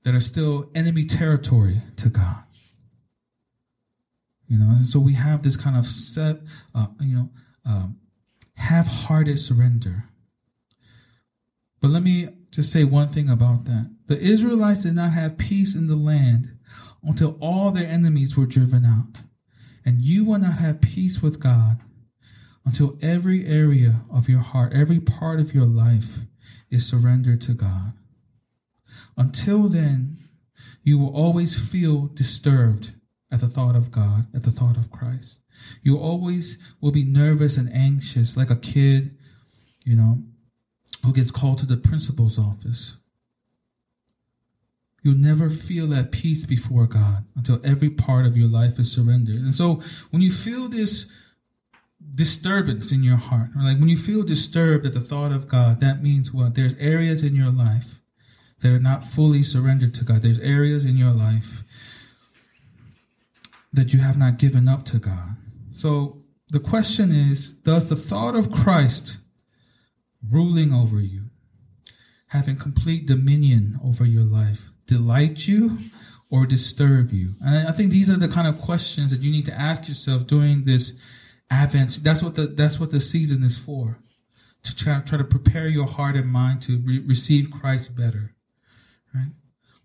that 0.03 0.15
are 0.15 0.21
still 0.21 0.71
enemy 0.75 1.05
territory 1.05 1.83
to 1.97 2.09
God. 2.09 2.45
You 4.49 4.59
know, 4.59 4.71
and 4.71 4.87
so 4.87 5.01
we 5.01 5.15
have 5.15 5.43
this 5.43 5.57
kind 5.57 5.77
of 5.77 5.85
set, 5.85 6.39
uh, 6.75 6.87
you 7.01 7.17
know, 7.17 7.31
um, 7.69 7.99
half-hearted 8.57 9.39
surrender. 9.39 10.05
But 11.81 11.91
let 11.91 12.03
me 12.03 12.29
just 12.53 12.73
say 12.73 12.85
one 12.85 13.09
thing 13.09 13.29
about 13.29 13.65
that. 13.65 13.93
The 14.07 14.19
Israelites 14.19 14.85
did 14.85 14.95
not 14.95 15.13
have 15.13 15.37
peace 15.37 15.75
in 15.75 15.89
the 15.89 15.97
land 15.97 16.56
until 17.03 17.37
all 17.41 17.71
their 17.71 17.89
enemies 17.89 18.37
were 18.37 18.47
driven 18.47 18.85
out. 18.85 19.23
And 19.85 20.01
you 20.01 20.25
will 20.25 20.39
not 20.39 20.59
have 20.59 20.81
peace 20.81 21.23
with 21.23 21.41
God 21.41 21.79
until 22.65 22.99
every 23.01 23.47
area 23.47 24.03
of 24.13 24.29
your 24.29 24.41
heart, 24.41 24.73
every 24.75 24.99
part 24.99 25.39
of 25.39 25.55
your 25.55 25.65
life 25.65 26.19
is 26.71 26.89
surrendered 26.89 27.41
to 27.43 27.55
God. 27.55 27.93
Until 29.17 29.69
then, 29.69 30.19
you 30.83 30.99
will 30.99 31.15
always 31.15 31.71
feel 31.71 32.07
disturbed 32.09 32.95
at 33.31 33.41
the 33.41 33.49
thought 33.49 33.77
of 33.77 33.91
God, 33.91 34.27
at 34.35 34.43
the 34.43 34.51
thought 34.51 34.77
of 34.77 34.91
Christ. 34.91 35.41
You 35.83 35.99
always 35.99 36.75
will 36.81 36.93
be 36.93 37.05
nervous 37.05 37.57
and 37.57 37.73
anxious 37.73 38.37
like 38.37 38.51
a 38.51 38.57
kid, 38.57 39.17
you 39.85 39.95
know, 39.95 40.23
who 41.05 41.13
gets 41.13 41.31
called 41.31 41.59
to 41.59 41.67
the 41.67 41.77
principal's 41.77 42.39
office 42.39 42.97
You'll 45.07 45.15
never 45.15 45.49
feel 45.49 45.95
at 45.95 46.11
peace 46.11 46.45
before 46.45 46.89
God 46.89 47.27
until 47.37 47.61
every 47.65 47.91
part 47.91 48.27
of 48.27 48.37
your 48.37 48.49
life 48.49 48.77
is 48.81 48.91
surrendered. 48.91 49.37
And 49.37 49.55
so 49.55 49.75
when 50.11 50.21
you 50.21 50.33
feel 50.33 50.69
this 50.69 51.07
disturbance 52.11 52.91
in 52.91 53.05
your 53.05 53.17
heart, 53.17 53.51
or 53.55 53.63
like 53.63 53.79
when 53.79 53.89
you 53.89 53.97
feel 53.97 54.25
disturbed 54.25 54.85
at 54.85 54.95
the 54.95 55.01
thought 55.01 55.31
of 55.31 55.47
God, 55.47 55.79
that 55.79 56.03
means 56.03 56.33
what? 56.33 56.57
There's 56.57 56.75
areas 56.81 57.23
in 57.23 57.37
your 57.37 57.53
life 57.53 58.01
that 58.59 58.73
are 58.73 58.81
not 58.81 59.05
fully 59.05 59.45
surrendered 59.45 59.95
to 59.95 60.05
God. 60.05 60.23
There's 60.23 60.41
areas 60.41 60.85
in 60.85 60.97
your 60.97 61.13
life 61.13 61.63
that 63.73 63.95
you 63.95 64.01
have 64.01 64.19
not 64.19 64.41
given 64.41 64.67
up 64.67 64.83
to 64.87 64.99
God. 64.99 65.37
So 65.71 66.25
the 66.49 66.59
question 66.59 67.13
is, 67.13 67.53
does 67.53 67.89
the 67.89 67.95
thought 67.95 68.35
of 68.35 68.51
Christ 68.51 69.21
ruling 70.29 70.75
over 70.75 70.99
you, 70.99 71.27
having 72.31 72.57
complete 72.57 73.07
dominion 73.07 73.79
over 73.85 74.05
your 74.05 74.25
life, 74.25 74.71
delight 74.87 75.47
you 75.47 75.79
or 76.31 76.47
disturb 76.47 77.13
you? 77.13 77.35
And 77.41 77.69
I 77.69 77.73
think 77.73 77.91
these 77.91 78.11
are 78.11 78.17
the 78.17 78.29
kind 78.29 78.47
of 78.49 78.61
questions 78.61 79.11
that 79.11 79.23
you 79.23 79.31
need 79.31 79.47
to 79.47 79.55
ask 79.55 79.89
yourself 79.89 80.27
during 80.27 80.65
this 80.65 80.93
Advent. 81.51 82.01
That's 82.03 82.23
what 82.23 82.35
the 82.35 82.47
that's 82.47 82.81
what 82.81 82.91
the 82.91 83.01
season 83.01 83.45
is 83.45 83.57
for, 83.57 83.99
to 84.63 84.75
try, 84.75 84.99
try 85.01 85.19
to 85.19 85.25
prepare 85.25 85.69
your 85.69 85.87
heart 85.87 86.17
and 86.17 86.31
mind 86.31 86.63
to 86.63 86.79
re- 86.79 87.05
receive 87.07 87.51
Christ 87.51 87.97
better. 87.97 88.35
Right? 89.15 89.31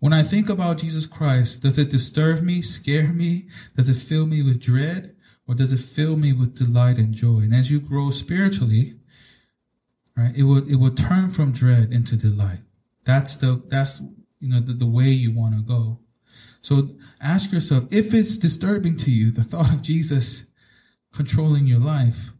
When 0.00 0.12
I 0.12 0.22
think 0.22 0.48
about 0.48 0.78
Jesus 0.78 1.06
Christ, 1.06 1.62
does 1.62 1.78
it 1.78 1.90
disturb 1.90 2.42
me, 2.42 2.62
scare 2.62 3.12
me? 3.12 3.46
Does 3.76 3.88
it 3.88 3.94
fill 3.94 4.26
me 4.26 4.42
with 4.42 4.60
dread? 4.60 5.14
or 5.46 5.54
does 5.54 5.72
it 5.72 5.80
fill 5.80 6.16
me 6.16 6.32
with 6.32 6.54
delight 6.54 6.98
and 6.98 7.14
joy? 7.14 7.40
And 7.40 7.54
as 7.54 7.70
you 7.70 7.80
grow 7.80 8.10
spiritually, 8.10 8.94
right, 10.16 10.34
it 10.36 10.44
will 10.44 10.66
it 10.68 10.76
will 10.76 10.94
turn 10.94 11.30
from 11.30 11.52
dread 11.52 11.92
into 11.92 12.16
delight. 12.16 12.60
That's 13.04 13.36
the 13.36 13.62
that's 13.68 14.00
you 14.42 14.48
know 14.48 14.60
the, 14.60 14.72
the 14.72 14.86
way 14.86 15.04
you 15.04 15.32
want 15.32 15.54
to 15.54 15.62
go. 15.62 16.00
So 16.60 16.90
ask 17.22 17.52
yourself 17.52 17.84
if 17.90 18.12
it's 18.12 18.36
disturbing 18.36 18.96
to 18.98 19.10
you 19.10 19.30
the 19.30 19.42
thought 19.42 19.72
of 19.72 19.82
Jesus 19.82 20.46
controlling 21.14 21.66
your 21.66 21.78
life. 21.78 22.32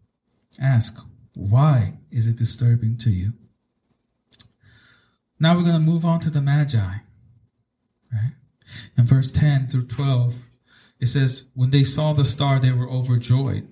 Ask 0.61 0.99
why 1.35 1.99
is 2.11 2.27
it 2.27 2.37
disturbing 2.37 2.99
to 2.99 3.11
you? 3.11 3.33
Now 5.41 5.57
we're 5.57 5.63
going 5.63 5.75
to 5.75 5.81
move 5.81 6.05
on 6.05 6.21
to 6.21 6.31
the 6.31 6.43
Magi. 6.43 6.79
Right? 8.13 8.33
In 8.99 9.07
verse 9.07 9.33
10 9.33 9.69
through 9.69 9.87
12, 9.87 10.47
it 11.01 11.07
says, 11.07 11.45
When 11.55 11.71
they 11.71 11.85
saw 11.85 12.13
the 12.13 12.25
star, 12.25 12.61
they 12.61 12.73
were 12.73 12.89
overjoyed. 12.89 13.67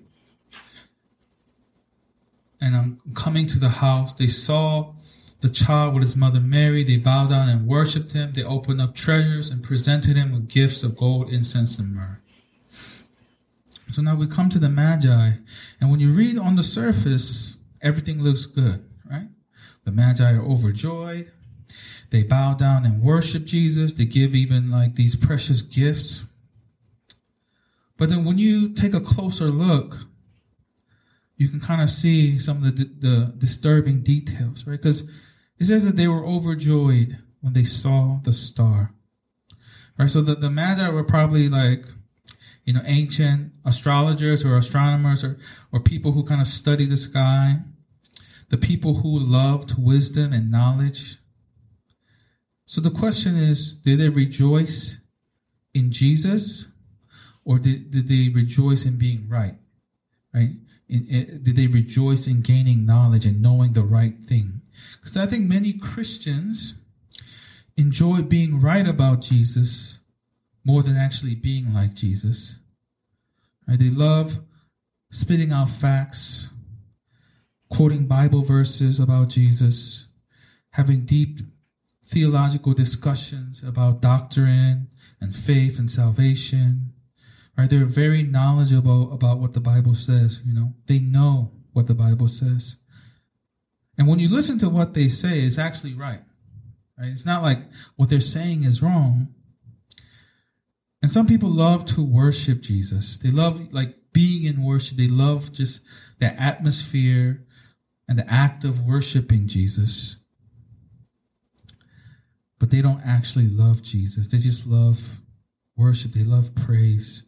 And 2.59 2.75
I'm 2.75 3.01
coming 3.13 3.47
to 3.47 3.59
the 3.59 3.69
house. 3.69 4.13
They 4.13 4.27
saw 4.27 4.93
the 5.41 5.49
child 5.49 5.93
with 5.93 6.03
his 6.03 6.15
mother 6.15 6.39
Mary. 6.39 6.83
They 6.83 6.97
bowed 6.97 7.29
down 7.29 7.49
and 7.49 7.67
worshiped 7.67 8.13
him. 8.13 8.31
They 8.33 8.43
opened 8.43 8.81
up 8.81 8.95
treasures 8.95 9.49
and 9.49 9.63
presented 9.63 10.15
him 10.15 10.31
with 10.31 10.47
gifts 10.47 10.83
of 10.83 10.95
gold, 10.95 11.29
incense, 11.29 11.77
and 11.77 11.93
myrrh. 11.93 12.19
So 13.89 14.01
now 14.01 14.15
we 14.15 14.27
come 14.27 14.49
to 14.49 14.59
the 14.59 14.69
Magi. 14.69 15.31
And 15.81 15.91
when 15.91 15.99
you 15.99 16.11
read 16.11 16.37
on 16.37 16.55
the 16.55 16.63
surface, 16.63 17.57
everything 17.81 18.21
looks 18.21 18.45
good, 18.45 18.85
right? 19.09 19.27
The 19.83 19.91
Magi 19.91 20.33
are 20.33 20.41
overjoyed. 20.41 21.31
They 22.11 22.23
bow 22.23 22.53
down 22.53 22.85
and 22.85 23.01
worship 23.01 23.45
Jesus. 23.45 23.93
They 23.93 24.05
give 24.05 24.35
even 24.35 24.69
like 24.69 24.95
these 24.95 25.15
precious 25.15 25.61
gifts. 25.61 26.25
But 27.97 28.09
then 28.09 28.23
when 28.23 28.37
you 28.37 28.69
take 28.69 28.93
a 28.93 28.99
closer 28.99 29.45
look, 29.45 30.05
you 31.35 31.47
can 31.47 31.59
kind 31.59 31.81
of 31.81 31.89
see 31.89 32.37
some 32.37 32.57
of 32.57 32.75
the, 32.75 32.83
the 32.85 33.33
disturbing 33.37 34.01
details, 34.01 34.65
right? 34.67 34.79
Because 34.79 35.03
it 35.61 35.65
says 35.65 35.85
that 35.85 35.95
they 35.95 36.07
were 36.07 36.25
overjoyed 36.25 37.19
when 37.39 37.53
they 37.53 37.63
saw 37.63 38.19
the 38.23 38.33
star. 38.33 38.95
Right? 39.95 40.09
So 40.09 40.21
the, 40.21 40.33
the 40.33 40.49
Magi 40.49 40.89
were 40.89 41.03
probably 41.03 41.47
like, 41.49 41.85
you 42.65 42.73
know, 42.73 42.81
ancient 42.85 43.51
astrologers 43.63 44.43
or 44.43 44.55
astronomers 44.55 45.23
or, 45.23 45.37
or 45.71 45.79
people 45.79 46.13
who 46.13 46.23
kind 46.23 46.41
of 46.41 46.47
study 46.47 46.85
the 46.85 46.97
sky, 46.97 47.59
the 48.49 48.57
people 48.57 48.95
who 48.95 49.19
loved 49.19 49.75
wisdom 49.77 50.33
and 50.33 50.49
knowledge. 50.49 51.17
So 52.65 52.81
the 52.81 52.89
question 52.89 53.35
is, 53.35 53.75
did 53.75 53.99
they 53.99 54.09
rejoice 54.09 54.99
in 55.75 55.91
Jesus 55.91 56.69
or 57.45 57.59
did, 57.59 57.91
did 57.91 58.07
they 58.07 58.29
rejoice 58.33 58.83
in 58.83 58.97
being 58.97 59.29
right? 59.29 59.57
Right? 60.33 60.55
In, 60.91 61.07
in, 61.07 61.41
did 61.41 61.55
they 61.55 61.67
rejoice 61.67 62.27
in 62.27 62.41
gaining 62.41 62.85
knowledge 62.85 63.25
and 63.25 63.41
knowing 63.41 63.73
the 63.73 63.81
right 63.83 64.19
thing? 64.19 64.61
Because 64.99 65.17
I 65.17 65.25
think 65.25 65.49
many 65.49 65.73
Christians 65.73 66.75
enjoy 67.77 68.21
being 68.21 68.59
right 68.59 68.85
about 68.87 69.21
Jesus 69.21 70.01
more 70.65 70.83
than 70.83 70.97
actually 70.97 71.33
being 71.33 71.73
like 71.73 71.95
Jesus. 71.95 72.59
Right? 73.67 73.79
They 73.79 73.89
love 73.89 74.39
spitting 75.09 75.51
out 75.51 75.69
facts, 75.69 76.51
quoting 77.69 78.05
Bible 78.05 78.41
verses 78.41 78.99
about 78.99 79.29
Jesus, 79.29 80.07
having 80.71 81.05
deep 81.05 81.39
theological 82.05 82.73
discussions 82.73 83.63
about 83.63 84.01
doctrine 84.01 84.89
and 85.21 85.33
faith 85.33 85.79
and 85.79 85.89
salvation. 85.89 86.90
Right? 87.57 87.69
They're 87.69 87.85
very 87.85 88.23
knowledgeable 88.23 89.11
about 89.13 89.39
what 89.39 89.53
the 89.53 89.59
Bible 89.59 89.93
says, 89.93 90.39
you 90.45 90.53
know. 90.53 90.73
They 90.87 90.99
know 90.99 91.51
what 91.73 91.87
the 91.87 91.93
Bible 91.93 92.27
says. 92.27 92.77
And 93.97 94.07
when 94.07 94.19
you 94.19 94.29
listen 94.29 94.57
to 94.59 94.69
what 94.69 94.93
they 94.93 95.09
say, 95.09 95.41
it's 95.41 95.57
actually 95.57 95.93
right. 95.93 96.21
Right? 96.97 97.09
It's 97.09 97.25
not 97.25 97.43
like 97.43 97.59
what 97.95 98.09
they're 98.09 98.19
saying 98.19 98.63
is 98.63 98.81
wrong. 98.81 99.33
And 101.01 101.11
some 101.11 101.27
people 101.27 101.49
love 101.49 101.85
to 101.85 102.03
worship 102.03 102.61
Jesus. 102.61 103.17
They 103.17 103.31
love 103.31 103.73
like 103.73 103.95
being 104.13 104.43
in 104.43 104.63
worship. 104.63 104.97
They 104.97 105.07
love 105.07 105.51
just 105.51 105.81
the 106.19 106.27
atmosphere 106.41 107.43
and 108.07 108.17
the 108.17 108.31
act 108.31 108.63
of 108.63 108.85
worshiping 108.85 109.47
Jesus 109.47 110.21
but 112.61 112.69
they 112.69 112.83
don't 112.83 113.01
actually 113.03 113.47
love 113.47 113.81
Jesus. 113.81 114.27
They 114.27 114.37
just 114.37 114.67
love 114.67 115.19
worship. 115.75 116.11
They 116.11 116.23
love 116.23 116.53
praise. 116.53 117.23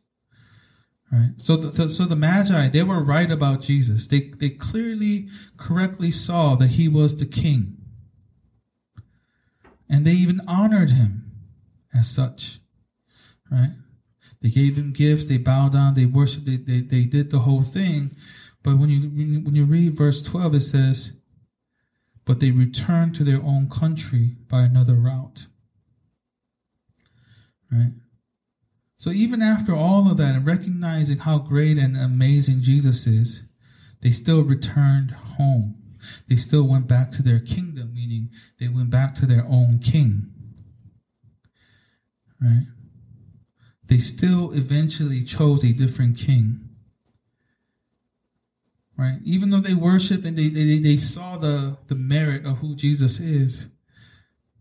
Right. 1.13 1.33
So 1.37 1.55
the, 1.55 1.87
so 1.87 2.05
the 2.05 2.15
Magi, 2.15 2.69
they 2.69 2.81
were 2.81 3.03
right 3.03 3.29
about 3.29 3.61
Jesus. 3.61 4.07
They, 4.07 4.31
they 4.39 4.49
clearly, 4.49 5.27
correctly 5.57 6.09
saw 6.09 6.55
that 6.55 6.71
he 6.71 6.87
was 6.87 7.15
the 7.15 7.27
king. 7.27 7.77
And 9.87 10.07
they 10.07 10.13
even 10.13 10.41
honored 10.47 10.89
him 10.89 11.31
as 11.93 12.09
such. 12.09 12.57
Right. 13.51 13.75
They 14.41 14.49
gave 14.49 14.75
him 14.75 14.91
gifts. 14.91 15.25
They 15.25 15.37
bowed 15.37 15.73
down. 15.73 15.93
They 15.93 16.07
worshiped. 16.07 16.47
They, 16.47 16.57
they, 16.57 16.81
they 16.81 17.05
did 17.05 17.29
the 17.29 17.39
whole 17.39 17.61
thing. 17.61 18.15
But 18.63 18.77
when 18.77 18.89
you, 18.89 19.01
when 19.01 19.53
you 19.53 19.65
read 19.65 19.93
verse 19.93 20.19
12, 20.19 20.55
it 20.55 20.59
says, 20.61 21.13
but 22.25 22.39
they 22.39 22.49
returned 22.49 23.13
to 23.15 23.23
their 23.23 23.41
own 23.43 23.69
country 23.69 24.37
by 24.49 24.61
another 24.61 24.95
route. 24.95 25.45
Right? 27.71 27.91
So 29.03 29.09
even 29.09 29.41
after 29.41 29.75
all 29.75 30.09
of 30.09 30.15
that 30.15 30.33
and 30.33 30.47
recognizing 30.47 31.17
how 31.17 31.37
great 31.37 31.77
and 31.77 31.97
amazing 31.97 32.61
Jesus 32.61 33.05
is, 33.05 33.43
they 34.01 34.11
still 34.11 34.43
returned 34.43 35.11
home. 35.11 35.75
They 36.29 36.37
still 36.37 36.65
went 36.65 36.87
back 36.87 37.11
to 37.11 37.21
their 37.21 37.41
kingdom, 37.41 37.93
meaning 37.93 38.29
they 38.61 38.69
went 38.69 38.91
back 38.91 39.13
to 39.15 39.25
their 39.25 39.43
own 39.43 39.79
king. 39.79 40.31
Right? 42.41 42.67
They 43.87 43.97
still 43.97 44.53
eventually 44.53 45.21
chose 45.21 45.65
a 45.65 45.73
different 45.73 46.17
king 46.17 46.69
right? 48.95 49.17
Even 49.23 49.49
though 49.49 49.59
they 49.59 49.73
worshiped 49.73 50.23
and 50.23 50.37
they, 50.37 50.47
they, 50.49 50.77
they 50.77 50.97
saw 50.97 51.35
the, 51.35 51.77
the 51.87 51.95
merit 51.95 52.45
of 52.45 52.59
who 52.59 52.75
Jesus 52.75 53.19
is, 53.19 53.67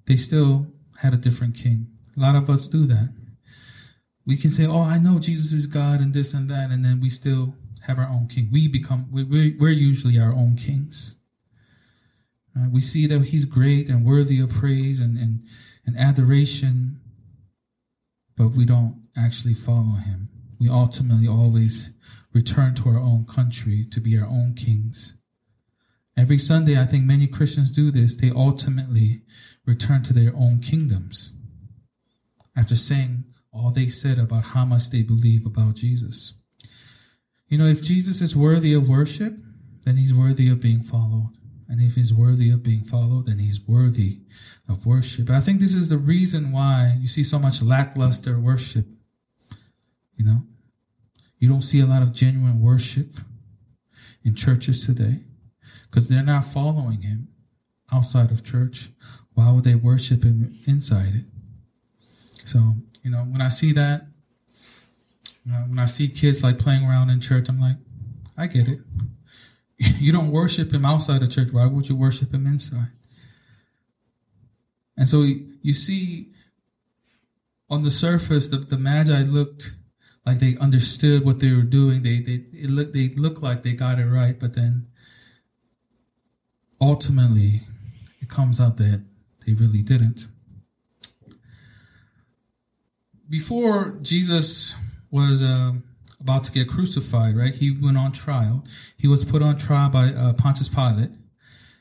they 0.06 0.16
still 0.16 0.68
had 1.00 1.12
a 1.12 1.18
different 1.18 1.54
king. 1.54 1.88
A 2.16 2.20
lot 2.20 2.34
of 2.34 2.48
us 2.48 2.66
do 2.66 2.86
that. 2.86 3.12
We 4.24 4.36
can 4.36 4.50
say, 4.50 4.66
oh, 4.66 4.82
I 4.82 4.98
know 4.98 5.18
Jesus 5.18 5.52
is 5.52 5.66
God 5.66 6.00
and 6.00 6.14
this 6.14 6.32
and 6.32 6.48
that, 6.48 6.70
and 6.70 6.84
then 6.84 7.00
we 7.00 7.08
still 7.08 7.54
have 7.86 7.98
our 7.98 8.08
own 8.08 8.28
king. 8.28 8.48
We 8.52 8.68
become, 8.68 9.08
we're, 9.10 9.54
we're 9.58 9.70
usually 9.70 10.18
our 10.18 10.32
own 10.32 10.56
kings. 10.56 11.16
Right? 12.54 12.70
We 12.70 12.80
see 12.80 13.06
that 13.06 13.20
he's 13.26 13.44
great 13.44 13.88
and 13.88 14.04
worthy 14.04 14.40
of 14.40 14.50
praise 14.50 14.98
and, 14.98 15.18
and, 15.18 15.42
and 15.84 15.96
adoration, 15.98 17.00
but 18.36 18.50
we 18.50 18.64
don't 18.64 19.02
actually 19.16 19.54
follow 19.54 19.96
him. 19.96 20.28
We 20.60 20.68
ultimately 20.68 21.26
always 21.26 21.90
return 22.32 22.74
to 22.76 22.90
our 22.90 22.98
own 22.98 23.26
country 23.26 23.84
to 23.90 24.00
be 24.00 24.16
our 24.18 24.26
own 24.26 24.54
kings. 24.54 25.14
Every 26.16 26.38
Sunday, 26.38 26.80
I 26.80 26.84
think 26.84 27.04
many 27.04 27.26
Christians 27.26 27.70
do 27.70 27.90
this. 27.90 28.14
They 28.14 28.30
ultimately 28.30 29.22
return 29.66 30.02
to 30.04 30.12
their 30.12 30.32
own 30.36 30.60
kingdoms 30.60 31.32
after 32.56 32.76
saying 32.76 33.24
all 33.52 33.70
they 33.70 33.88
said 33.88 34.18
about 34.18 34.44
how 34.44 34.64
much 34.64 34.90
they 34.90 35.02
believe 35.02 35.44
about 35.44 35.74
Jesus. 35.74 36.34
You 37.48 37.58
know, 37.58 37.66
if 37.66 37.82
Jesus 37.82 38.22
is 38.22 38.34
worthy 38.34 38.72
of 38.72 38.88
worship, 38.88 39.38
then 39.84 39.96
he's 39.96 40.14
worthy 40.14 40.48
of 40.48 40.60
being 40.60 40.82
followed. 40.82 41.32
And 41.68 41.80
if 41.80 41.94
he's 41.94 42.12
worthy 42.12 42.50
of 42.50 42.62
being 42.62 42.84
followed, 42.84 43.26
then 43.26 43.38
he's 43.38 43.60
worthy 43.66 44.20
of 44.68 44.86
worship. 44.86 45.30
I 45.30 45.40
think 45.40 45.60
this 45.60 45.74
is 45.74 45.88
the 45.88 45.98
reason 45.98 46.52
why 46.52 46.96
you 46.98 47.06
see 47.06 47.22
so 47.22 47.38
much 47.38 47.62
lackluster 47.62 48.38
worship. 48.38 48.86
You 50.16 50.24
know, 50.24 50.42
you 51.38 51.48
don't 51.48 51.62
see 51.62 51.80
a 51.80 51.86
lot 51.86 52.02
of 52.02 52.12
genuine 52.12 52.60
worship 52.60 53.08
in 54.24 54.34
churches 54.34 54.86
today 54.86 55.20
because 55.86 56.08
they're 56.08 56.22
not 56.22 56.44
following 56.44 57.02
him 57.02 57.28
outside 57.92 58.30
of 58.30 58.44
church. 58.44 58.90
Why 59.34 59.50
would 59.50 59.64
they 59.64 59.74
worship 59.74 60.24
him 60.24 60.58
inside 60.66 61.14
it? 61.14 61.24
So, 62.44 62.76
you 63.02 63.10
know, 63.10 63.18
when 63.18 63.40
I 63.40 63.48
see 63.48 63.72
that, 63.72 64.06
you 65.44 65.52
know, 65.52 65.58
when 65.68 65.78
I 65.78 65.86
see 65.86 66.08
kids 66.08 66.42
like 66.42 66.58
playing 66.58 66.84
around 66.84 67.10
in 67.10 67.20
church, 67.20 67.48
I'm 67.48 67.60
like, 67.60 67.76
I 68.36 68.46
get 68.46 68.68
it. 68.68 68.80
You 69.98 70.12
don't 70.12 70.30
worship 70.30 70.72
him 70.72 70.86
outside 70.86 71.24
of 71.24 71.30
church. 71.32 71.48
Why 71.52 71.66
would 71.66 71.88
you 71.88 71.96
worship 71.96 72.32
him 72.32 72.46
inside? 72.46 72.92
And 74.96 75.08
so 75.08 75.24
you 75.62 75.72
see 75.72 76.28
on 77.68 77.82
the 77.82 77.90
surface, 77.90 78.46
the, 78.46 78.58
the 78.58 78.78
Magi 78.78 79.22
looked 79.22 79.72
like 80.24 80.38
they 80.38 80.56
understood 80.58 81.24
what 81.24 81.40
they 81.40 81.50
were 81.52 81.62
doing. 81.62 82.02
They 82.02 82.20
they 82.20 82.44
it 82.52 82.70
looked 82.70 82.92
they 82.92 83.08
looked 83.08 83.42
like 83.42 83.62
they 83.62 83.72
got 83.72 83.98
it 83.98 84.06
right, 84.06 84.38
but 84.38 84.54
then 84.54 84.86
ultimately 86.80 87.62
it 88.20 88.28
comes 88.28 88.60
out 88.60 88.76
that 88.76 89.04
they 89.46 89.52
really 89.54 89.82
didn't. 89.82 90.28
Before 93.32 93.96
Jesus 94.02 94.76
was 95.10 95.40
a, 95.40 95.74
about 96.20 96.44
to 96.44 96.52
get 96.52 96.68
crucified, 96.68 97.34
right? 97.34 97.54
He 97.54 97.70
went 97.70 97.96
on 97.96 98.12
trial. 98.12 98.62
He 98.98 99.08
was 99.08 99.24
put 99.24 99.40
on 99.40 99.56
trial 99.56 99.88
by 99.88 100.08
uh, 100.08 100.34
Pontius 100.34 100.68
Pilate. 100.68 101.12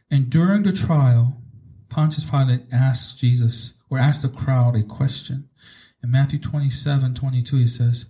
And 0.09 0.29
during 0.29 0.63
the 0.63 0.71
trial, 0.71 1.41
Pontius 1.89 2.31
Pilate 2.31 2.61
asked 2.71 3.17
Jesus, 3.17 3.73
or 3.89 3.99
asked 3.99 4.21
the 4.21 4.29
crowd 4.29 4.77
a 4.77 4.83
question. 4.83 5.49
In 6.01 6.09
Matthew 6.09 6.39
27 6.39 7.15
22, 7.15 7.57
he 7.57 7.67
says, 7.67 8.05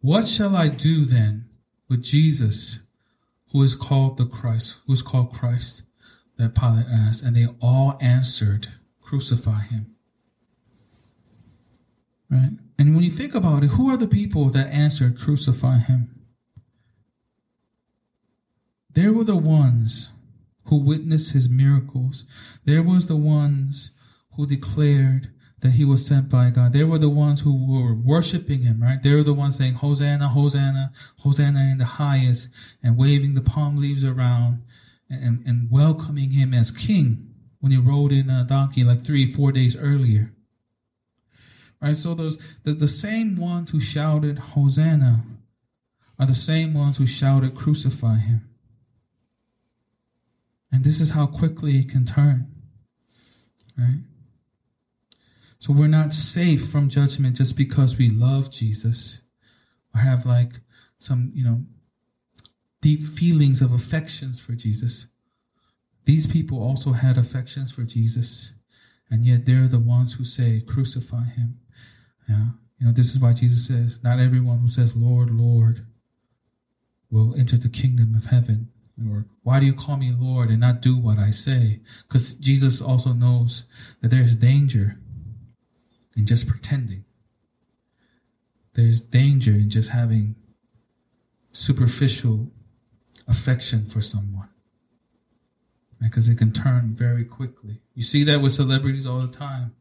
What 0.00 0.26
shall 0.26 0.56
I 0.56 0.68
do 0.68 1.04
then 1.04 1.50
with 1.90 2.02
Jesus, 2.02 2.80
who 3.52 3.62
is 3.62 3.74
called 3.74 4.16
the 4.16 4.24
Christ, 4.24 4.76
who 4.86 4.94
is 4.94 5.02
called 5.02 5.34
Christ? 5.34 5.82
That 6.38 6.54
Pilate 6.54 6.86
asked. 6.90 7.22
And 7.22 7.36
they 7.36 7.46
all 7.60 7.98
answered, 8.00 8.68
Crucify 9.02 9.64
him. 9.64 9.94
Right? 12.30 12.52
And 12.78 12.94
when 12.94 13.04
you 13.04 13.10
think 13.10 13.34
about 13.34 13.64
it, 13.64 13.68
who 13.68 13.90
are 13.90 13.96
the 13.96 14.08
people 14.08 14.50
that 14.50 14.68
answered, 14.68 15.18
Crucify 15.18 15.78
him? 15.78 16.16
They 18.92 19.08
were 19.08 19.24
the 19.24 19.36
ones 19.36 20.12
who 20.66 20.84
witnessed 20.84 21.32
his 21.32 21.48
miracles. 21.48 22.24
There 22.64 22.82
was 22.82 23.06
the 23.06 23.16
ones 23.16 23.92
who 24.36 24.46
declared 24.46 25.28
that 25.60 25.72
he 25.72 25.84
was 25.84 26.06
sent 26.06 26.30
by 26.30 26.50
God. 26.50 26.72
They 26.72 26.84
were 26.84 26.98
the 26.98 27.08
ones 27.10 27.40
who 27.40 27.54
were 27.54 27.94
worshiping 27.94 28.62
him, 28.62 28.82
right? 28.82 29.02
They 29.02 29.14
were 29.14 29.22
the 29.22 29.32
ones 29.32 29.56
saying, 29.56 29.74
Hosanna, 29.74 30.28
Hosanna, 30.28 30.92
Hosanna 31.20 31.60
in 31.60 31.78
the 31.78 31.84
highest, 31.84 32.50
and 32.82 32.98
waving 32.98 33.34
the 33.34 33.40
palm 33.40 33.78
leaves 33.78 34.04
around 34.04 34.62
and, 35.08 35.42
and 35.46 35.70
welcoming 35.70 36.30
him 36.30 36.52
as 36.52 36.70
king 36.70 37.34
when 37.60 37.72
he 37.72 37.78
rode 37.78 38.12
in 38.12 38.28
a 38.28 38.44
donkey 38.44 38.84
like 38.84 39.04
three, 39.04 39.24
four 39.24 39.50
days 39.50 39.76
earlier. 39.76 40.32
Right? 41.80 41.96
So 41.96 42.14
those 42.14 42.56
the, 42.64 42.72
the 42.72 42.86
same 42.86 43.36
ones 43.36 43.70
who 43.70 43.80
shouted 43.80 44.38
Hosanna 44.38 45.24
are 46.18 46.26
the 46.26 46.34
same 46.34 46.74
ones 46.74 46.96
who 46.96 47.06
shouted 47.06 47.54
crucify 47.54 48.16
him. 48.16 48.48
And 50.72 50.84
this 50.84 51.00
is 51.00 51.10
how 51.10 51.26
quickly 51.26 51.78
it 51.78 51.88
can 51.88 52.04
turn. 52.04 52.50
Right? 53.78 54.00
So 55.58 55.72
we're 55.72 55.88
not 55.88 56.12
safe 56.12 56.68
from 56.68 56.88
judgment 56.88 57.36
just 57.36 57.56
because 57.56 57.98
we 57.98 58.08
love 58.08 58.50
Jesus 58.50 59.22
or 59.94 60.00
have 60.00 60.26
like 60.26 60.60
some, 60.98 61.30
you 61.34 61.44
know, 61.44 61.64
deep 62.80 63.02
feelings 63.02 63.62
of 63.62 63.72
affections 63.72 64.38
for 64.38 64.52
Jesus. 64.52 65.06
These 66.04 66.26
people 66.26 66.62
also 66.62 66.92
had 66.92 67.18
affections 67.18 67.72
for 67.72 67.82
Jesus, 67.82 68.54
and 69.10 69.24
yet 69.24 69.44
they're 69.44 69.66
the 69.66 69.80
ones 69.80 70.14
who 70.14 70.24
say, 70.24 70.62
Crucify 70.64 71.24
him. 71.24 71.58
Yeah. 72.28 72.46
You 72.78 72.86
know, 72.86 72.92
this 72.92 73.12
is 73.12 73.18
why 73.18 73.32
Jesus 73.32 73.66
says, 73.66 74.02
Not 74.02 74.18
everyone 74.18 74.58
who 74.58 74.68
says, 74.68 74.96
Lord, 74.96 75.30
Lord, 75.30 75.86
will 77.10 77.34
enter 77.38 77.56
the 77.56 77.68
kingdom 77.68 78.14
of 78.14 78.26
heaven. 78.26 78.68
Or, 79.10 79.26
why 79.42 79.60
do 79.60 79.66
you 79.66 79.74
call 79.74 79.96
me 79.96 80.14
Lord 80.16 80.48
and 80.48 80.60
not 80.60 80.80
do 80.80 80.96
what 80.96 81.18
I 81.18 81.30
say? 81.30 81.80
Because 82.08 82.34
Jesus 82.34 82.80
also 82.80 83.12
knows 83.12 83.64
that 84.00 84.08
there's 84.08 84.36
danger 84.36 84.98
in 86.16 86.26
just 86.26 86.48
pretending. 86.48 87.04
There's 88.74 89.00
danger 89.00 89.52
in 89.52 89.70
just 89.70 89.90
having 89.90 90.34
superficial 91.52 92.50
affection 93.28 93.86
for 93.86 94.00
someone. 94.00 94.48
Because 96.00 96.28
it 96.28 96.36
can 96.36 96.52
turn 96.52 96.94
very 96.94 97.24
quickly. 97.24 97.80
You 97.94 98.02
see 98.02 98.22
that 98.24 98.42
with 98.42 98.52
celebrities 98.52 99.06
all 99.06 99.20
the 99.20 99.28
time. 99.28 99.74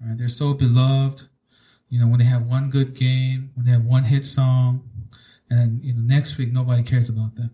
Right? 0.00 0.16
They're 0.16 0.28
so 0.28 0.54
beloved, 0.54 1.24
you 1.88 2.00
know, 2.00 2.06
when 2.06 2.18
they 2.18 2.24
have 2.24 2.42
one 2.42 2.70
good 2.70 2.94
game, 2.94 3.50
when 3.54 3.66
they 3.66 3.72
have 3.72 3.84
one 3.84 4.04
hit 4.04 4.26
song, 4.26 4.88
and 5.50 5.84
you 5.84 5.92
know 5.92 6.00
next 6.00 6.38
week 6.38 6.52
nobody 6.52 6.82
cares 6.82 7.08
about 7.08 7.36
them. 7.36 7.50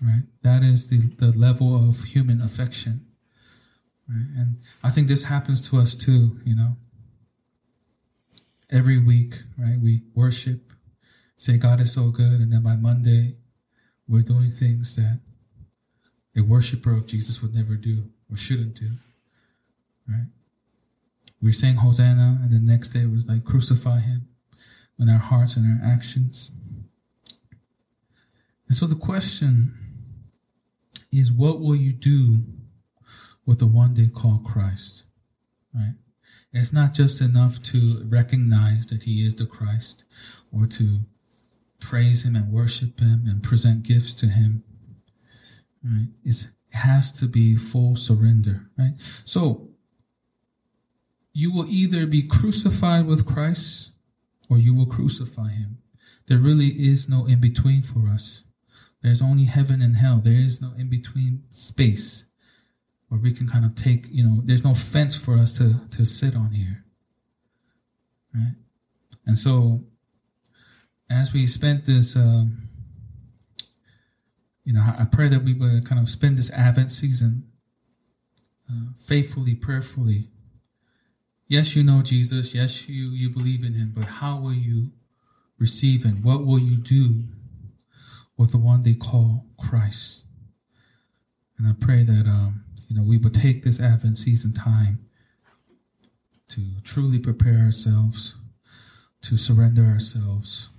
Right? 0.00 0.22
That 0.42 0.62
is 0.62 0.88
the, 0.88 0.98
the 0.98 1.36
level 1.36 1.88
of 1.88 2.04
human 2.04 2.40
affection. 2.40 3.06
Right? 4.08 4.26
And 4.36 4.56
I 4.82 4.90
think 4.90 5.08
this 5.08 5.24
happens 5.24 5.60
to 5.70 5.78
us 5.78 5.94
too, 5.94 6.40
you 6.44 6.56
know. 6.56 6.76
Every 8.70 8.98
week, 8.98 9.34
right? 9.58 9.78
We 9.80 10.02
worship, 10.14 10.72
say 11.36 11.58
God 11.58 11.80
is 11.80 11.92
so 11.92 12.10
good, 12.10 12.40
and 12.40 12.52
then 12.52 12.62
by 12.62 12.76
Monday, 12.76 13.36
we're 14.06 14.22
doing 14.22 14.52
things 14.52 14.96
that 14.96 15.20
a 16.36 16.42
worshiper 16.42 16.92
of 16.92 17.06
Jesus 17.06 17.42
would 17.42 17.54
never 17.54 17.74
do 17.74 18.04
or 18.30 18.36
shouldn't 18.36 18.74
do. 18.74 18.90
Right? 20.08 20.26
We 21.42 21.52
sang 21.52 21.76
Hosanna, 21.76 22.38
and 22.42 22.50
the 22.50 22.60
next 22.60 22.88
day 22.88 23.06
was 23.06 23.26
like 23.26 23.44
crucify 23.44 24.00
him 24.00 24.28
in 24.98 25.08
our 25.08 25.18
hearts 25.18 25.56
and 25.56 25.66
our 25.66 25.90
actions. 25.90 26.50
And 28.68 28.76
so 28.76 28.86
the 28.86 28.94
question 28.94 29.74
is 31.12 31.32
what 31.32 31.60
will 31.60 31.74
you 31.74 31.92
do 31.92 32.44
with 33.46 33.58
the 33.58 33.66
one 33.66 33.94
they 33.94 34.06
call 34.06 34.38
Christ? 34.38 35.06
Right? 35.74 35.94
It's 36.52 36.72
not 36.72 36.92
just 36.92 37.20
enough 37.20 37.62
to 37.62 38.04
recognize 38.08 38.86
that 38.86 39.04
he 39.04 39.24
is 39.24 39.34
the 39.34 39.46
Christ 39.46 40.04
or 40.52 40.66
to 40.66 41.00
praise 41.80 42.24
him 42.24 42.36
and 42.36 42.52
worship 42.52 43.00
him 43.00 43.24
and 43.26 43.42
present 43.42 43.82
gifts 43.82 44.14
to 44.14 44.26
him. 44.26 44.62
Right? 45.82 46.08
It's, 46.24 46.44
it 46.44 46.76
has 46.76 47.10
to 47.12 47.26
be 47.26 47.56
full 47.56 47.96
surrender, 47.96 48.66
right? 48.78 48.92
So 49.24 49.69
you 51.32 51.52
will 51.52 51.66
either 51.68 52.06
be 52.06 52.22
crucified 52.22 53.06
with 53.06 53.26
Christ 53.26 53.92
or 54.48 54.58
you 54.58 54.74
will 54.74 54.86
crucify 54.86 55.50
him. 55.50 55.78
There 56.26 56.38
really 56.38 56.68
is 56.68 57.08
no 57.08 57.26
in 57.26 57.40
between 57.40 57.82
for 57.82 58.08
us. 58.08 58.44
There's 59.02 59.22
only 59.22 59.44
heaven 59.44 59.80
and 59.80 59.96
hell. 59.96 60.20
There 60.22 60.32
is 60.32 60.60
no 60.60 60.72
in 60.76 60.90
between 60.90 61.44
space 61.50 62.24
where 63.08 63.20
we 63.20 63.32
can 63.32 63.48
kind 63.48 63.64
of 63.64 63.74
take, 63.74 64.06
you 64.10 64.22
know, 64.22 64.40
there's 64.44 64.64
no 64.64 64.74
fence 64.74 65.16
for 65.16 65.36
us 65.36 65.56
to, 65.58 65.86
to 65.88 66.04
sit 66.04 66.36
on 66.36 66.52
here. 66.52 66.84
Right? 68.34 68.54
And 69.26 69.36
so, 69.36 69.84
as 71.08 71.32
we 71.32 71.46
spent 71.46 71.86
this, 71.86 72.16
uh, 72.16 72.44
you 74.64 74.72
know, 74.72 74.80
I 74.80 75.06
pray 75.10 75.26
that 75.28 75.42
we 75.42 75.52
would 75.52 75.84
kind 75.84 76.00
of 76.00 76.08
spend 76.08 76.38
this 76.38 76.50
Advent 76.52 76.92
season 76.92 77.48
uh, 78.70 78.92
faithfully, 78.96 79.56
prayerfully, 79.56 80.28
Yes, 81.50 81.74
you 81.74 81.82
know 81.82 82.00
Jesus. 82.00 82.54
Yes, 82.54 82.88
you, 82.88 83.08
you 83.08 83.28
believe 83.28 83.64
in 83.64 83.74
him, 83.74 83.92
but 83.92 84.04
how 84.04 84.38
will 84.38 84.52
you 84.52 84.92
receive 85.58 86.04
him? 86.04 86.22
What 86.22 86.46
will 86.46 86.60
you 86.60 86.76
do 86.76 87.24
with 88.36 88.52
the 88.52 88.58
one 88.58 88.82
they 88.82 88.94
call 88.94 89.46
Christ? 89.58 90.22
And 91.58 91.66
I 91.66 91.72
pray 91.72 92.04
that, 92.04 92.24
um, 92.28 92.62
you 92.86 92.94
know, 92.94 93.02
we 93.02 93.18
would 93.18 93.34
take 93.34 93.64
this 93.64 93.80
Advent 93.80 94.16
season 94.16 94.52
time 94.52 95.00
to 96.50 96.60
truly 96.84 97.18
prepare 97.18 97.58
ourselves, 97.64 98.36
to 99.22 99.36
surrender 99.36 99.82
ourselves, 99.82 100.70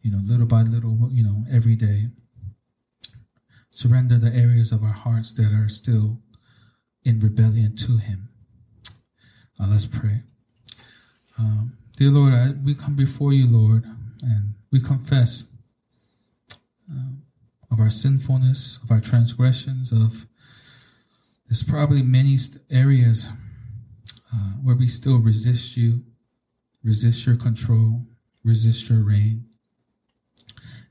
you 0.00 0.10
know, 0.10 0.20
little 0.22 0.46
by 0.46 0.62
little, 0.62 1.10
you 1.12 1.22
know, 1.22 1.44
every 1.52 1.76
day. 1.76 2.08
Surrender 3.68 4.16
the 4.16 4.34
areas 4.34 4.72
of 4.72 4.82
our 4.82 4.94
hearts 4.94 5.30
that 5.32 5.52
are 5.52 5.68
still 5.68 6.20
in 7.04 7.18
rebellion 7.18 7.76
to 7.76 7.98
Him 7.98 8.29
uh, 9.60 9.66
let's 9.68 9.86
pray. 9.86 10.22
Um, 11.38 11.76
dear 11.96 12.10
Lord, 12.10 12.32
I, 12.32 12.52
we 12.64 12.74
come 12.74 12.96
before 12.96 13.32
you, 13.32 13.46
Lord, 13.46 13.84
and 14.22 14.54
we 14.70 14.80
confess 14.80 15.48
uh, 16.90 17.16
of 17.70 17.80
our 17.80 17.90
sinfulness, 17.90 18.78
of 18.82 18.90
our 18.90 19.00
transgressions, 19.00 19.92
of 19.92 20.26
there's 21.48 21.62
probably 21.62 22.02
many 22.02 22.36
areas 22.70 23.30
uh, 24.32 24.52
where 24.62 24.76
we 24.76 24.86
still 24.86 25.18
resist 25.18 25.76
you, 25.76 26.04
resist 26.82 27.26
your 27.26 27.36
control, 27.36 28.06
resist 28.44 28.88
your 28.88 29.02
reign, 29.02 29.44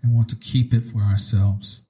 and 0.03 0.13
want 0.13 0.29
to 0.29 0.35
keep 0.35 0.73
it 0.73 0.81
for 0.81 1.01
ourselves. 1.01 1.83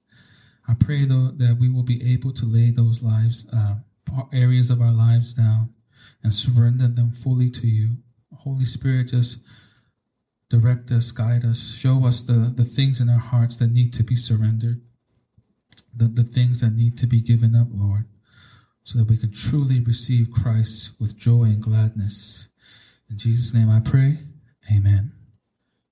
I 0.68 0.74
pray, 0.78 1.04
though, 1.04 1.32
that 1.32 1.58
we 1.58 1.68
will 1.68 1.82
be 1.82 2.12
able 2.12 2.32
to 2.32 2.46
lay 2.46 2.70
those 2.70 3.02
lives, 3.02 3.46
uh, 3.52 3.74
areas 4.32 4.70
of 4.70 4.80
our 4.80 4.92
lives 4.92 5.34
down 5.34 5.70
and 6.22 6.32
surrender 6.32 6.88
them 6.88 7.12
fully 7.12 7.50
to 7.50 7.66
you. 7.66 7.96
Holy 8.34 8.64
Spirit, 8.64 9.08
just 9.08 9.38
direct 10.48 10.90
us, 10.90 11.10
guide 11.12 11.44
us, 11.44 11.78
show 11.78 12.04
us 12.04 12.22
the, 12.22 12.52
the 12.54 12.64
things 12.64 13.00
in 13.00 13.08
our 13.08 13.18
hearts 13.18 13.56
that 13.56 13.72
need 13.72 13.92
to 13.94 14.02
be 14.02 14.16
surrendered, 14.16 14.80
the, 15.94 16.06
the 16.06 16.24
things 16.24 16.60
that 16.60 16.74
need 16.74 16.98
to 16.98 17.06
be 17.06 17.20
given 17.20 17.54
up, 17.54 17.68
Lord, 17.70 18.06
so 18.82 18.98
that 18.98 19.08
we 19.08 19.16
can 19.16 19.32
truly 19.32 19.80
receive 19.80 20.32
Christ 20.32 20.92
with 20.98 21.16
joy 21.16 21.44
and 21.44 21.62
gladness. 21.62 22.48
In 23.08 23.16
Jesus' 23.16 23.54
name 23.54 23.70
I 23.70 23.80
pray. 23.80 24.18
Amen. 24.74 25.19